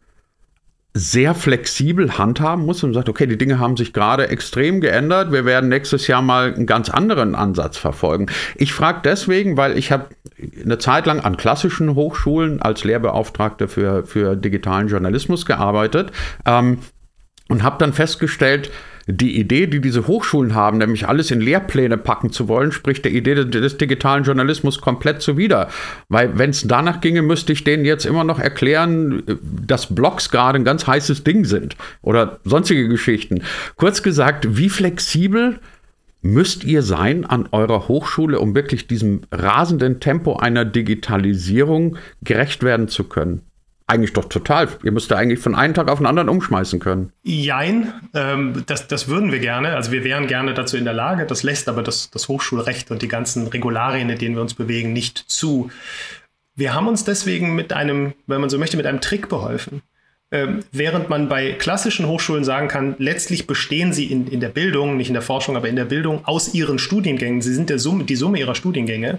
sehr 0.92 1.34
flexibel 1.34 2.18
handhaben 2.18 2.66
muss 2.66 2.82
und 2.82 2.94
sagt, 2.94 3.08
okay, 3.08 3.26
die 3.26 3.38
Dinge 3.38 3.60
haben 3.60 3.76
sich 3.76 3.92
gerade 3.92 4.28
extrem 4.28 4.80
geändert, 4.80 5.30
wir 5.30 5.44
werden 5.44 5.68
nächstes 5.68 6.08
Jahr 6.08 6.20
mal 6.20 6.52
einen 6.52 6.66
ganz 6.66 6.90
anderen 6.90 7.36
Ansatz 7.36 7.78
verfolgen. 7.78 8.26
Ich 8.56 8.72
frage 8.72 9.00
deswegen, 9.04 9.56
weil 9.56 9.78
ich 9.78 9.92
habe 9.92 10.08
eine 10.62 10.78
Zeit 10.78 11.06
lang 11.06 11.20
an 11.20 11.36
klassischen 11.36 11.94
Hochschulen 11.94 12.60
als 12.60 12.82
Lehrbeauftragter 12.82 13.68
für, 13.68 14.04
für 14.04 14.34
digitalen 14.34 14.88
Journalismus 14.88 15.46
gearbeitet 15.46 16.10
ähm, 16.44 16.78
und 17.48 17.62
habe 17.62 17.78
dann 17.78 17.92
festgestellt, 17.92 18.70
die 19.12 19.38
Idee, 19.38 19.66
die 19.66 19.80
diese 19.80 20.06
Hochschulen 20.06 20.54
haben, 20.54 20.78
nämlich 20.78 21.08
alles 21.08 21.30
in 21.30 21.40
Lehrpläne 21.40 21.96
packen 21.96 22.30
zu 22.30 22.48
wollen, 22.48 22.72
spricht 22.72 23.04
der 23.04 23.12
Idee 23.12 23.34
des, 23.34 23.78
digitalen 23.78 24.24
Journalismus 24.24 24.80
komplett 24.80 25.22
zuwider. 25.22 25.68
Weil 26.08 26.38
wenn 26.38 26.50
es 26.50 26.66
danach 26.66 27.00
ginge, 27.00 27.22
müsste 27.22 27.52
ich 27.52 27.64
denen 27.64 27.84
jetzt 27.84 28.04
immer 28.04 28.24
noch 28.24 28.38
erklären, 28.38 29.22
dass 29.42 29.94
Blogs 29.94 30.30
gerade 30.30 30.58
ein 30.58 30.64
ganz 30.64 30.86
heißes 30.86 31.24
Ding 31.24 31.44
sind 31.44 31.76
oder 32.02 32.40
sonstige 32.44 32.88
Geschichten. 32.88 33.42
Kurz 33.76 34.02
gesagt, 34.02 34.56
wie 34.56 34.68
flexibel 34.68 35.58
müsst 36.22 36.64
ihr 36.64 36.82
sein 36.82 37.24
an 37.24 37.48
eurer 37.52 37.88
Hochschule, 37.88 38.38
um 38.40 38.54
wirklich 38.54 38.86
diesem 38.86 39.22
rasenden 39.32 40.00
Tempo 40.00 40.36
einer 40.36 40.64
Digitalisierung 40.64 41.96
gerecht 42.22 42.62
werden 42.62 42.88
zu 42.88 43.04
können? 43.04 43.42
Eigentlich 43.90 44.12
doch 44.12 44.26
total. 44.26 44.68
Ihr 44.84 44.92
müsst 44.92 45.10
da 45.10 45.16
eigentlich 45.16 45.40
von 45.40 45.56
einem 45.56 45.74
Tag 45.74 45.90
auf 45.90 45.98
den 45.98 46.06
anderen 46.06 46.28
umschmeißen 46.28 46.78
können. 46.78 47.12
Jein, 47.24 47.92
ähm, 48.14 48.62
das, 48.66 48.86
das 48.86 49.08
würden 49.08 49.32
wir 49.32 49.40
gerne. 49.40 49.74
Also 49.74 49.90
wir 49.90 50.04
wären 50.04 50.28
gerne 50.28 50.54
dazu 50.54 50.76
in 50.76 50.84
der 50.84 50.94
Lage. 50.94 51.26
Das 51.26 51.42
lässt 51.42 51.68
aber 51.68 51.82
das, 51.82 52.08
das 52.08 52.28
Hochschulrecht 52.28 52.92
und 52.92 53.02
die 53.02 53.08
ganzen 53.08 53.48
Regularien, 53.48 54.08
in 54.08 54.16
denen 54.16 54.36
wir 54.36 54.42
uns 54.42 54.54
bewegen, 54.54 54.92
nicht 54.92 55.18
zu. 55.18 55.72
Wir 56.54 56.72
haben 56.72 56.86
uns 56.86 57.02
deswegen 57.02 57.56
mit 57.56 57.72
einem, 57.72 58.12
wenn 58.28 58.40
man 58.40 58.48
so 58.48 58.58
möchte, 58.58 58.76
mit 58.76 58.86
einem 58.86 59.00
Trick 59.00 59.28
beholfen. 59.28 59.82
Ähm, 60.30 60.60
während 60.70 61.08
man 61.08 61.28
bei 61.28 61.50
klassischen 61.54 62.06
Hochschulen 62.06 62.44
sagen 62.44 62.68
kann, 62.68 62.94
letztlich 62.98 63.48
bestehen 63.48 63.92
sie 63.92 64.04
in, 64.04 64.28
in 64.28 64.38
der 64.38 64.50
Bildung, 64.50 64.98
nicht 64.98 65.08
in 65.08 65.14
der 65.14 65.22
Forschung, 65.22 65.56
aber 65.56 65.68
in 65.68 65.74
der 65.74 65.86
Bildung 65.86 66.24
aus 66.26 66.54
ihren 66.54 66.78
Studiengängen, 66.78 67.42
sie 67.42 67.54
sind 67.54 67.68
der 67.68 67.80
Summe, 67.80 68.04
die 68.04 68.14
Summe 68.14 68.38
ihrer 68.38 68.54
Studiengänge, 68.54 69.18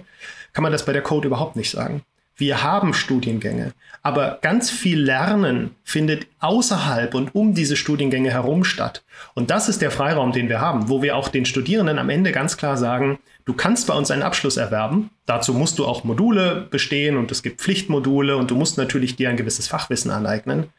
kann 0.54 0.62
man 0.62 0.72
das 0.72 0.86
bei 0.86 0.94
der 0.94 1.02
Code 1.02 1.26
überhaupt 1.26 1.56
nicht 1.56 1.70
sagen. 1.70 2.00
Wir 2.36 2.62
haben 2.62 2.94
Studiengänge, 2.94 3.72
aber 4.02 4.38
ganz 4.40 4.70
viel 4.70 5.00
Lernen 5.00 5.76
findet 5.84 6.26
außerhalb 6.40 7.14
und 7.14 7.34
um 7.34 7.54
diese 7.54 7.76
Studiengänge 7.76 8.30
herum 8.30 8.64
statt. 8.64 9.04
Und 9.34 9.50
das 9.50 9.68
ist 9.68 9.82
der 9.82 9.90
Freiraum, 9.90 10.32
den 10.32 10.48
wir 10.48 10.60
haben, 10.60 10.88
wo 10.88 11.02
wir 11.02 11.16
auch 11.16 11.28
den 11.28 11.44
Studierenden 11.44 11.98
am 11.98 12.08
Ende 12.08 12.32
ganz 12.32 12.56
klar 12.56 12.76
sagen, 12.76 13.18
du 13.44 13.52
kannst 13.52 13.86
bei 13.86 13.94
uns 13.94 14.10
einen 14.10 14.22
Abschluss 14.22 14.56
erwerben. 14.56 15.10
Dazu 15.26 15.52
musst 15.52 15.78
du 15.78 15.86
auch 15.86 16.04
Module 16.04 16.66
bestehen 16.70 17.16
und 17.16 17.30
es 17.30 17.42
gibt 17.42 17.60
Pflichtmodule 17.60 18.36
und 18.36 18.50
du 18.50 18.56
musst 18.56 18.78
natürlich 18.78 19.14
dir 19.16 19.28
ein 19.28 19.36
gewisses 19.36 19.68
Fachwissen 19.68 20.10
aneignen. 20.10 20.70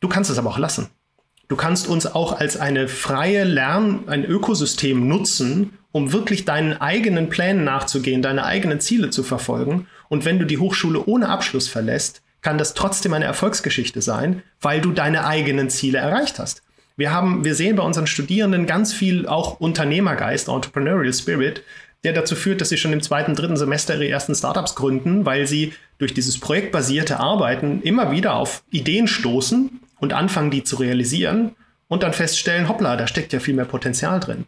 Du 0.00 0.08
kannst 0.08 0.30
es 0.30 0.38
aber 0.38 0.50
auch 0.50 0.58
lassen. 0.58 0.88
Du 1.48 1.56
kannst 1.56 1.88
uns 1.88 2.06
auch 2.06 2.38
als 2.38 2.58
eine 2.58 2.88
freie 2.88 3.44
Lern-, 3.44 4.06
ein 4.06 4.24
Ökosystem 4.24 5.08
nutzen, 5.08 5.78
um 5.92 6.12
wirklich 6.12 6.44
deinen 6.44 6.74
eigenen 6.74 7.30
Plänen 7.30 7.64
nachzugehen, 7.64 8.20
deine 8.20 8.44
eigenen 8.44 8.80
Ziele 8.80 9.08
zu 9.10 9.22
verfolgen. 9.22 9.86
Und 10.08 10.24
wenn 10.24 10.38
du 10.38 10.44
die 10.44 10.58
Hochschule 10.58 11.04
ohne 11.04 11.28
Abschluss 11.28 11.68
verlässt, 11.68 12.22
kann 12.40 12.58
das 12.58 12.74
trotzdem 12.74 13.14
eine 13.14 13.24
Erfolgsgeschichte 13.24 14.00
sein, 14.00 14.42
weil 14.60 14.80
du 14.80 14.92
deine 14.92 15.26
eigenen 15.26 15.70
Ziele 15.70 15.98
erreicht 15.98 16.38
hast. 16.38 16.62
Wir 16.96 17.12
haben, 17.12 17.44
wir 17.44 17.54
sehen 17.54 17.76
bei 17.76 17.82
unseren 17.82 18.06
Studierenden 18.06 18.66
ganz 18.66 18.92
viel 18.92 19.26
auch 19.26 19.60
Unternehmergeist, 19.60 20.48
Entrepreneurial 20.48 21.12
Spirit, 21.14 21.62
der 22.04 22.12
dazu 22.12 22.36
führt, 22.36 22.60
dass 22.60 22.68
sie 22.68 22.76
schon 22.76 22.92
im 22.92 23.02
zweiten, 23.02 23.34
dritten 23.34 23.56
Semester 23.56 23.94
ihre 23.94 24.08
ersten 24.08 24.34
Startups 24.34 24.74
gründen, 24.74 25.26
weil 25.26 25.46
sie 25.46 25.72
durch 25.98 26.14
dieses 26.14 26.38
projektbasierte 26.38 27.18
Arbeiten 27.18 27.82
immer 27.82 28.10
wieder 28.12 28.34
auf 28.34 28.62
Ideen 28.70 29.08
stoßen 29.08 29.80
und 29.98 30.12
anfangen, 30.12 30.50
die 30.50 30.62
zu 30.62 30.76
realisieren 30.76 31.56
und 31.88 32.02
dann 32.02 32.12
feststellen, 32.12 32.68
hoppla, 32.68 32.96
da 32.96 33.06
steckt 33.06 33.32
ja 33.32 33.40
viel 33.40 33.54
mehr 33.54 33.64
Potenzial 33.64 34.20
drin. 34.20 34.44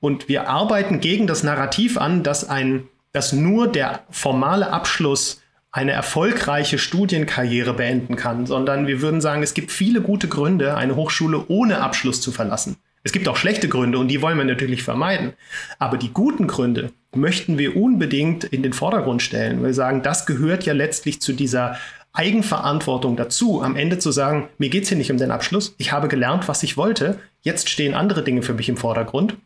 Und 0.00 0.28
wir 0.28 0.48
arbeiten 0.48 1.00
gegen 1.00 1.26
das 1.26 1.42
Narrativ 1.42 1.98
an, 1.98 2.22
dass 2.22 2.48
ein, 2.48 2.84
dass 3.14 3.32
nur 3.32 3.68
der 3.68 4.00
formale 4.10 4.70
Abschluss 4.70 5.40
eine 5.70 5.92
erfolgreiche 5.92 6.78
Studienkarriere 6.78 7.72
beenden 7.72 8.16
kann, 8.16 8.46
sondern 8.46 8.86
wir 8.86 9.00
würden 9.00 9.20
sagen, 9.20 9.42
es 9.42 9.54
gibt 9.54 9.72
viele 9.72 10.02
gute 10.02 10.28
Gründe, 10.28 10.76
eine 10.76 10.96
Hochschule 10.96 11.44
ohne 11.48 11.80
Abschluss 11.80 12.20
zu 12.20 12.32
verlassen. 12.32 12.76
Es 13.02 13.12
gibt 13.12 13.28
auch 13.28 13.36
schlechte 13.36 13.68
Gründe 13.68 13.98
und 13.98 14.08
die 14.08 14.20
wollen 14.20 14.38
wir 14.38 14.44
natürlich 14.44 14.82
vermeiden. 14.82 15.32
Aber 15.78 15.96
die 15.96 16.12
guten 16.12 16.46
Gründe 16.46 16.92
möchten 17.14 17.56
wir 17.56 17.76
unbedingt 17.76 18.44
in 18.44 18.62
den 18.62 18.72
Vordergrund 18.72 19.22
stellen. 19.22 19.62
Wir 19.62 19.74
sagen, 19.74 20.02
das 20.02 20.26
gehört 20.26 20.64
ja 20.64 20.72
letztlich 20.72 21.20
zu 21.20 21.32
dieser 21.32 21.76
Eigenverantwortung 22.12 23.16
dazu, 23.16 23.62
am 23.62 23.76
Ende 23.76 23.98
zu 23.98 24.10
sagen, 24.12 24.48
mir 24.58 24.70
geht 24.70 24.84
es 24.84 24.88
hier 24.88 24.98
nicht 24.98 25.10
um 25.10 25.18
den 25.18 25.32
Abschluss, 25.32 25.74
ich 25.78 25.92
habe 25.92 26.08
gelernt, 26.08 26.46
was 26.46 26.62
ich 26.62 26.76
wollte, 26.76 27.18
jetzt 27.42 27.68
stehen 27.68 27.94
andere 27.94 28.22
Dinge 28.22 28.42
für 28.42 28.54
mich 28.54 28.68
im 28.68 28.76
Vordergrund. 28.76 29.36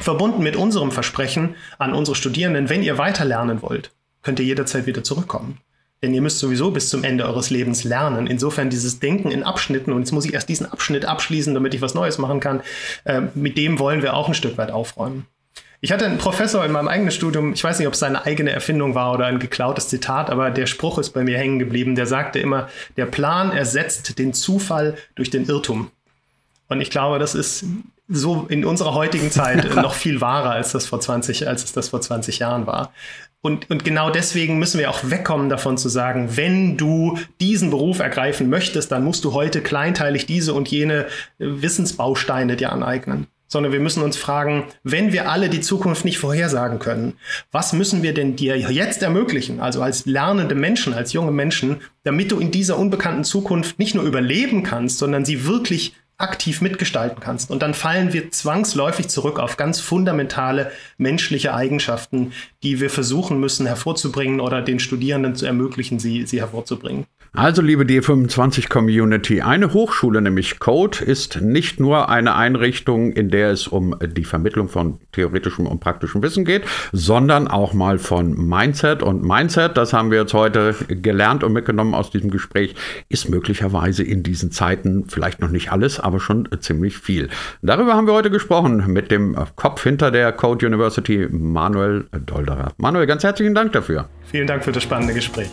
Verbunden 0.00 0.42
mit 0.42 0.56
unserem 0.56 0.90
Versprechen 0.90 1.54
an 1.78 1.94
unsere 1.94 2.16
Studierenden, 2.16 2.68
wenn 2.68 2.82
ihr 2.82 2.98
weiter 2.98 3.24
lernen 3.24 3.62
wollt, 3.62 3.90
könnt 4.22 4.40
ihr 4.40 4.46
jederzeit 4.46 4.86
wieder 4.86 5.04
zurückkommen. 5.04 5.58
Denn 6.02 6.12
ihr 6.12 6.20
müsst 6.20 6.38
sowieso 6.38 6.70
bis 6.70 6.90
zum 6.90 7.04
Ende 7.04 7.24
eures 7.24 7.50
Lebens 7.50 7.84
lernen. 7.84 8.26
Insofern 8.26 8.68
dieses 8.68 9.00
Denken 9.00 9.30
in 9.30 9.42
Abschnitten, 9.42 9.92
und 9.92 10.00
jetzt 10.00 10.12
muss 10.12 10.26
ich 10.26 10.34
erst 10.34 10.48
diesen 10.48 10.70
Abschnitt 10.70 11.06
abschließen, 11.06 11.54
damit 11.54 11.72
ich 11.72 11.80
was 11.80 11.94
Neues 11.94 12.18
machen 12.18 12.40
kann, 12.40 12.60
äh, 13.04 13.22
mit 13.34 13.56
dem 13.56 13.78
wollen 13.78 14.02
wir 14.02 14.14
auch 14.14 14.28
ein 14.28 14.34
Stück 14.34 14.58
weit 14.58 14.70
aufräumen. 14.70 15.26
Ich 15.80 15.92
hatte 15.92 16.06
einen 16.06 16.18
Professor 16.18 16.64
in 16.64 16.72
meinem 16.72 16.88
eigenen 16.88 17.10
Studium, 17.10 17.52
ich 17.52 17.62
weiß 17.62 17.78
nicht, 17.78 17.86
ob 17.86 17.94
es 17.94 18.00
seine 18.00 18.24
eigene 18.24 18.50
Erfindung 18.50 18.94
war 18.94 19.12
oder 19.12 19.26
ein 19.26 19.38
geklautes 19.38 19.88
Zitat, 19.88 20.30
aber 20.30 20.50
der 20.50 20.66
Spruch 20.66 20.98
ist 20.98 21.10
bei 21.10 21.22
mir 21.22 21.38
hängen 21.38 21.58
geblieben. 21.58 21.94
Der 21.94 22.06
sagte 22.06 22.38
immer, 22.38 22.68
der 22.96 23.06
Plan 23.06 23.52
ersetzt 23.52 24.18
den 24.18 24.32
Zufall 24.32 24.96
durch 25.14 25.30
den 25.30 25.46
Irrtum. 25.46 25.90
Und 26.68 26.80
ich 26.80 26.90
glaube, 26.90 27.18
das 27.18 27.34
ist 27.34 27.64
so 28.08 28.46
in 28.48 28.64
unserer 28.64 28.94
heutigen 28.94 29.30
Zeit 29.30 29.74
noch 29.76 29.94
viel 29.94 30.20
wahrer, 30.20 30.50
als 30.50 30.72
das 30.72 30.86
vor 30.86 31.00
20, 31.00 31.48
als 31.48 31.64
es 31.64 31.72
das 31.72 31.88
vor 31.88 32.00
20 32.00 32.38
Jahren 32.38 32.66
war. 32.66 32.92
Und, 33.40 33.70
und 33.70 33.84
genau 33.84 34.08
deswegen 34.08 34.58
müssen 34.58 34.78
wir 34.78 34.88
auch 34.88 35.00
wegkommen 35.04 35.50
davon 35.50 35.76
zu 35.76 35.90
sagen, 35.90 36.36
wenn 36.36 36.78
du 36.78 37.18
diesen 37.40 37.68
Beruf 37.68 37.98
ergreifen 37.98 38.48
möchtest, 38.48 38.90
dann 38.90 39.04
musst 39.04 39.24
du 39.24 39.34
heute 39.34 39.60
kleinteilig 39.60 40.24
diese 40.24 40.54
und 40.54 40.68
jene 40.68 41.06
Wissensbausteine 41.38 42.56
dir 42.56 42.72
aneignen 42.72 43.26
sondern 43.54 43.72
wir 43.72 43.78
müssen 43.78 44.02
uns 44.02 44.16
fragen, 44.16 44.64
wenn 44.82 45.12
wir 45.12 45.30
alle 45.30 45.48
die 45.48 45.60
Zukunft 45.60 46.04
nicht 46.04 46.18
vorhersagen 46.18 46.80
können, 46.80 47.14
was 47.52 47.72
müssen 47.72 48.02
wir 48.02 48.12
denn 48.12 48.34
dir 48.34 48.56
jetzt 48.58 49.00
ermöglichen, 49.00 49.60
also 49.60 49.80
als 49.80 50.06
lernende 50.06 50.56
Menschen, 50.56 50.92
als 50.92 51.12
junge 51.12 51.30
Menschen, 51.30 51.76
damit 52.02 52.32
du 52.32 52.40
in 52.40 52.50
dieser 52.50 52.76
unbekannten 52.76 53.22
Zukunft 53.22 53.78
nicht 53.78 53.94
nur 53.94 54.02
überleben 54.02 54.64
kannst, 54.64 54.98
sondern 54.98 55.24
sie 55.24 55.46
wirklich 55.46 55.94
aktiv 56.24 56.60
mitgestalten 56.60 57.20
kannst. 57.20 57.50
Und 57.50 57.62
dann 57.62 57.74
fallen 57.74 58.12
wir 58.12 58.30
zwangsläufig 58.30 59.08
zurück 59.08 59.38
auf 59.38 59.56
ganz 59.56 59.78
fundamentale 59.78 60.72
menschliche 60.96 61.54
Eigenschaften, 61.54 62.32
die 62.64 62.80
wir 62.80 62.90
versuchen 62.90 63.38
müssen 63.38 63.66
hervorzubringen 63.66 64.40
oder 64.40 64.62
den 64.62 64.80
Studierenden 64.80 65.36
zu 65.36 65.46
ermöglichen, 65.46 65.98
sie, 65.98 66.26
sie 66.26 66.40
hervorzubringen. 66.40 67.04
Also, 67.36 67.62
liebe 67.62 67.82
D25-Community, 67.82 69.42
eine 69.42 69.72
Hochschule, 69.72 70.22
nämlich 70.22 70.60
Code, 70.60 71.04
ist 71.04 71.40
nicht 71.40 71.80
nur 71.80 72.08
eine 72.08 72.36
Einrichtung, 72.36 73.10
in 73.10 73.28
der 73.28 73.50
es 73.50 73.66
um 73.66 73.96
die 74.00 74.22
Vermittlung 74.22 74.68
von 74.68 75.00
theoretischem 75.10 75.66
und 75.66 75.80
praktischem 75.80 76.22
Wissen 76.22 76.44
geht, 76.44 76.62
sondern 76.92 77.48
auch 77.48 77.72
mal 77.72 77.98
von 77.98 78.34
Mindset. 78.48 79.02
Und 79.02 79.24
Mindset, 79.24 79.76
das 79.76 79.92
haben 79.92 80.12
wir 80.12 80.20
jetzt 80.20 80.32
heute 80.32 80.76
gelernt 80.88 81.42
und 81.42 81.52
mitgenommen 81.52 81.92
aus 81.94 82.10
diesem 82.10 82.30
Gespräch, 82.30 82.76
ist 83.08 83.28
möglicherweise 83.28 84.04
in 84.04 84.22
diesen 84.22 84.52
Zeiten 84.52 85.06
vielleicht 85.08 85.40
noch 85.40 85.50
nicht 85.50 85.72
alles, 85.72 85.98
aber 85.98 86.20
schon 86.20 86.48
ziemlich 86.60 86.98
viel. 86.98 87.30
Darüber 87.62 87.94
haben 87.94 88.06
wir 88.06 88.14
heute 88.14 88.30
gesprochen 88.30 88.84
mit 88.86 89.10
dem 89.10 89.36
Kopf 89.56 89.82
hinter 89.82 90.12
der 90.12 90.30
Code 90.30 90.64
University, 90.66 91.26
Manuel 91.32 92.06
Dolderer. 92.54 92.72
Manuel, 92.78 93.06
ganz 93.06 93.24
herzlichen 93.24 93.54
Dank 93.54 93.72
dafür. 93.72 94.08
Vielen 94.30 94.46
Dank 94.46 94.64
für 94.64 94.72
das 94.72 94.82
spannende 94.82 95.14
Gespräch. 95.14 95.50